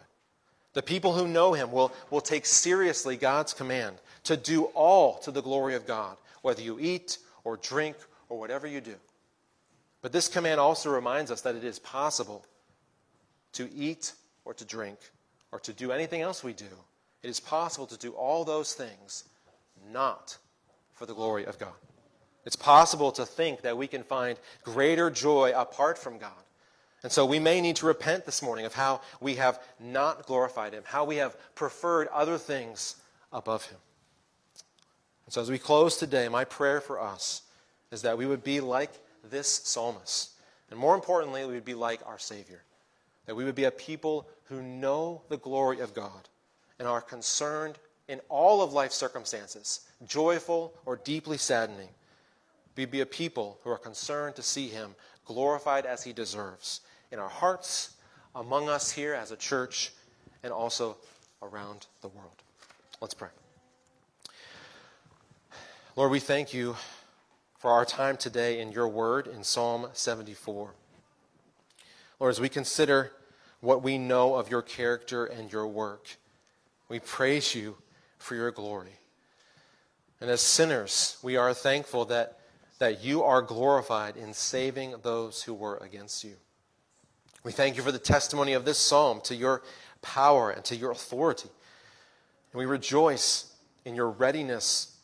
The 0.73 0.81
people 0.81 1.13
who 1.13 1.27
know 1.27 1.53
him 1.53 1.71
will, 1.71 1.91
will 2.09 2.21
take 2.21 2.45
seriously 2.45 3.17
God's 3.17 3.53
command 3.53 3.97
to 4.23 4.37
do 4.37 4.65
all 4.73 5.19
to 5.19 5.31
the 5.31 5.41
glory 5.41 5.75
of 5.75 5.85
God, 5.85 6.17
whether 6.41 6.61
you 6.61 6.79
eat 6.79 7.19
or 7.43 7.57
drink 7.57 7.95
or 8.29 8.39
whatever 8.39 8.65
you 8.65 8.81
do. 8.81 8.95
But 10.01 10.11
this 10.11 10.27
command 10.27 10.59
also 10.59 10.89
reminds 10.89 11.31
us 11.31 11.41
that 11.41 11.55
it 11.55 11.63
is 11.63 11.79
possible 11.79 12.45
to 13.53 13.69
eat 13.73 14.13
or 14.45 14.53
to 14.53 14.65
drink 14.65 14.97
or 15.51 15.59
to 15.59 15.73
do 15.73 15.91
anything 15.91 16.21
else 16.21 16.43
we 16.43 16.53
do. 16.53 16.65
It 17.23 17.29
is 17.29 17.39
possible 17.39 17.87
to 17.87 17.97
do 17.97 18.11
all 18.11 18.43
those 18.43 18.73
things 18.73 19.23
not 19.91 20.37
for 20.91 21.05
the 21.05 21.13
glory 21.13 21.45
of 21.45 21.57
God. 21.57 21.73
It's 22.45 22.57
possible 22.57 23.13
to 23.13 23.25
think 23.25 23.61
that 23.61 23.77
we 23.77 23.87
can 23.87 24.03
find 24.03 24.37
greater 24.63 25.09
joy 25.09 25.53
apart 25.55 25.97
from 25.97 26.17
God. 26.17 26.31
And 27.01 27.11
so 27.11 27.25
we 27.25 27.39
may 27.39 27.61
need 27.61 27.77
to 27.77 27.85
repent 27.85 28.25
this 28.25 28.41
morning 28.41 28.65
of 28.65 28.73
how 28.73 29.01
we 29.21 29.35
have 29.35 29.61
not 29.79 30.25
glorified 30.25 30.73
Him, 30.73 30.83
how 30.85 31.05
we 31.05 31.17
have 31.17 31.37
preferred 31.55 32.09
other 32.09 32.37
things 32.37 32.97
above 33.31 33.65
Him. 33.65 33.77
And 35.25 35.33
so 35.33 35.41
as 35.41 35.49
we 35.49 35.57
close 35.57 35.97
today, 35.97 36.27
my 36.27 36.43
prayer 36.43 36.81
for 36.81 37.01
us 37.01 37.43
is 37.91 38.01
that 38.01 38.17
we 38.17 38.25
would 38.25 38.43
be 38.43 38.59
like 38.59 38.91
this 39.29 39.47
psalmist. 39.47 40.31
And 40.69 40.79
more 40.79 40.95
importantly, 40.95 41.45
we 41.45 41.53
would 41.53 41.65
be 41.65 41.73
like 41.73 42.01
our 42.05 42.19
Savior. 42.19 42.63
That 43.25 43.35
we 43.35 43.45
would 43.45 43.55
be 43.55 43.63
a 43.63 43.71
people 43.71 44.27
who 44.45 44.61
know 44.61 45.21
the 45.29 45.37
glory 45.37 45.79
of 45.79 45.93
God 45.93 46.29
and 46.83 46.89
are 46.89 46.99
concerned 46.99 47.79
in 48.09 48.19
all 48.27 48.61
of 48.61 48.73
life's 48.73 48.97
circumstances, 48.97 49.87
joyful 50.05 50.73
or 50.85 50.97
deeply 50.97 51.37
saddening. 51.37 51.87
We 52.75 52.83
be 52.83 52.99
a 52.99 53.05
people 53.05 53.57
who 53.63 53.69
are 53.69 53.77
concerned 53.77 54.35
to 54.35 54.41
see 54.41 54.67
Him 54.67 54.93
glorified 55.23 55.85
as 55.85 56.03
He 56.03 56.11
deserves 56.11 56.81
in 57.09 57.19
our 57.19 57.29
hearts, 57.29 57.93
among 58.35 58.67
us 58.67 58.91
here 58.91 59.13
as 59.13 59.31
a 59.31 59.37
church, 59.37 59.93
and 60.43 60.51
also 60.51 60.97
around 61.41 61.87
the 62.01 62.09
world. 62.09 62.43
Let's 62.99 63.13
pray. 63.13 63.29
Lord, 65.95 66.11
we 66.11 66.19
thank 66.19 66.53
you 66.53 66.75
for 67.59 67.71
our 67.71 67.85
time 67.85 68.17
today 68.17 68.59
in 68.59 68.73
your 68.73 68.89
word 68.89 69.27
in 69.27 69.45
Psalm 69.45 69.87
74. 69.93 70.73
Lord, 72.19 72.29
as 72.29 72.41
we 72.41 72.49
consider 72.49 73.13
what 73.61 73.81
we 73.81 73.97
know 73.97 74.35
of 74.35 74.51
your 74.51 74.61
character 74.61 75.25
and 75.25 75.49
your 75.49 75.65
work, 75.65 76.17
we 76.93 76.99
praise 76.99 77.55
you 77.55 77.75
for 78.19 78.35
your 78.35 78.51
glory. 78.51 78.99
And 80.21 80.29
as 80.29 80.41
sinners, 80.41 81.17
we 81.23 81.37
are 81.37 81.51
thankful 81.51 82.05
that, 82.05 82.37
that 82.77 83.03
you 83.03 83.23
are 83.23 83.41
glorified 83.41 84.15
in 84.15 84.31
saving 84.35 84.93
those 85.01 85.41
who 85.41 85.55
were 85.55 85.77
against 85.77 86.23
you. 86.23 86.35
We 87.43 87.51
thank 87.51 87.77
you 87.77 87.81
for 87.81 87.91
the 87.91 87.97
testimony 87.97 88.53
of 88.53 88.63
this 88.63 88.77
psalm 88.77 89.21
to 89.21 89.33
your 89.33 89.63
power 90.03 90.51
and 90.51 90.63
to 90.65 90.75
your 90.75 90.91
authority. 90.91 91.49
And 92.51 92.59
we 92.59 92.67
rejoice 92.67 93.51
in 93.85 93.95
your 93.95 94.11
readiness 94.11 94.95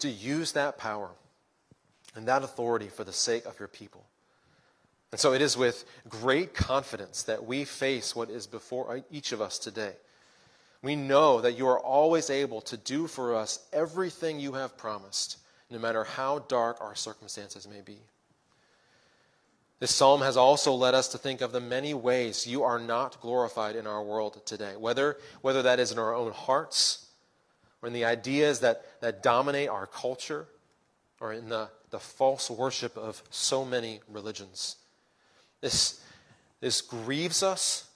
to 0.00 0.10
use 0.10 0.52
that 0.52 0.76
power 0.76 1.12
and 2.14 2.28
that 2.28 2.42
authority 2.42 2.88
for 2.88 3.04
the 3.04 3.12
sake 3.14 3.46
of 3.46 3.58
your 3.58 3.68
people. 3.68 4.04
And 5.12 5.18
so 5.18 5.32
it 5.32 5.40
is 5.40 5.56
with 5.56 5.86
great 6.10 6.52
confidence 6.52 7.22
that 7.22 7.46
we 7.46 7.64
face 7.64 8.14
what 8.14 8.28
is 8.28 8.46
before 8.46 9.02
each 9.10 9.32
of 9.32 9.40
us 9.40 9.58
today. 9.58 9.94
We 10.82 10.94
know 10.94 11.40
that 11.40 11.58
you 11.58 11.66
are 11.66 11.78
always 11.78 12.30
able 12.30 12.60
to 12.62 12.76
do 12.76 13.06
for 13.06 13.34
us 13.34 13.66
everything 13.72 14.38
you 14.38 14.52
have 14.52 14.76
promised, 14.76 15.38
no 15.70 15.78
matter 15.78 16.04
how 16.04 16.40
dark 16.40 16.80
our 16.80 16.94
circumstances 16.94 17.66
may 17.66 17.80
be. 17.80 17.98
This 19.80 19.94
psalm 19.94 20.22
has 20.22 20.36
also 20.36 20.72
led 20.72 20.94
us 20.94 21.08
to 21.08 21.18
think 21.18 21.40
of 21.40 21.52
the 21.52 21.60
many 21.60 21.94
ways 21.94 22.46
you 22.46 22.64
are 22.64 22.80
not 22.80 23.20
glorified 23.20 23.76
in 23.76 23.86
our 23.86 24.02
world 24.02 24.40
today, 24.44 24.74
whether, 24.76 25.18
whether 25.40 25.62
that 25.62 25.78
is 25.78 25.92
in 25.92 25.98
our 25.98 26.14
own 26.14 26.32
hearts, 26.32 27.06
or 27.80 27.86
in 27.86 27.92
the 27.92 28.04
ideas 28.04 28.60
that, 28.60 28.84
that 29.00 29.22
dominate 29.22 29.68
our 29.68 29.86
culture, 29.86 30.46
or 31.20 31.32
in 31.32 31.48
the, 31.48 31.68
the 31.90 31.98
false 31.98 32.50
worship 32.50 32.96
of 32.96 33.22
so 33.30 33.64
many 33.64 34.00
religions. 34.08 34.76
This, 35.60 36.00
this 36.60 36.80
grieves 36.80 37.42
us, 37.44 37.88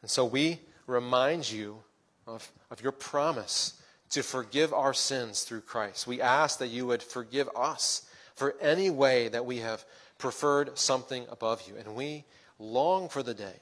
and 0.00 0.10
so 0.10 0.24
we 0.24 0.60
remind 0.86 1.50
you 1.50 1.82
of, 2.28 2.50
of 2.70 2.80
your 2.82 2.92
promise 2.92 3.80
to 4.10 4.22
forgive 4.22 4.72
our 4.72 4.94
sins 4.94 5.42
through 5.42 5.62
Christ. 5.62 6.06
We 6.06 6.20
ask 6.20 6.58
that 6.58 6.68
you 6.68 6.86
would 6.86 7.02
forgive 7.02 7.48
us 7.56 8.02
for 8.34 8.54
any 8.60 8.90
way 8.90 9.28
that 9.28 9.44
we 9.44 9.58
have 9.58 9.84
preferred 10.18 10.78
something 10.78 11.26
above 11.30 11.62
you. 11.66 11.74
And 11.76 11.94
we 11.94 12.24
long 12.58 13.08
for 13.08 13.22
the 13.22 13.34
day, 13.34 13.60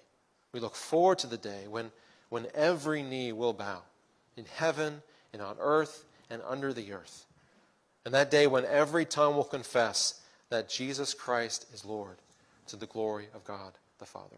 we 0.52 0.60
look 0.60 0.74
forward 0.74 1.18
to 1.20 1.26
the 1.26 1.36
day 1.36 1.66
when, 1.68 1.90
when 2.28 2.46
every 2.54 3.02
knee 3.02 3.32
will 3.32 3.52
bow 3.52 3.82
in 4.36 4.44
heaven 4.44 5.02
and 5.32 5.42
on 5.42 5.56
earth 5.58 6.04
and 6.30 6.42
under 6.46 6.72
the 6.72 6.92
earth. 6.92 7.26
And 8.04 8.14
that 8.14 8.30
day 8.30 8.46
when 8.46 8.64
every 8.64 9.04
tongue 9.04 9.34
will 9.34 9.44
confess 9.44 10.20
that 10.50 10.68
Jesus 10.68 11.12
Christ 11.12 11.66
is 11.74 11.84
Lord 11.84 12.16
to 12.68 12.76
the 12.76 12.86
glory 12.86 13.26
of 13.34 13.44
God 13.44 13.72
the 13.98 14.06
Father. 14.06 14.36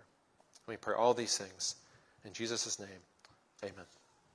We 0.67 0.77
pray 0.77 0.95
all 0.95 1.15
these 1.15 1.37
things 1.37 1.77
in 2.25 2.33
Jesus' 2.33 2.79
name. 2.79 2.89
Amen. 3.65 3.98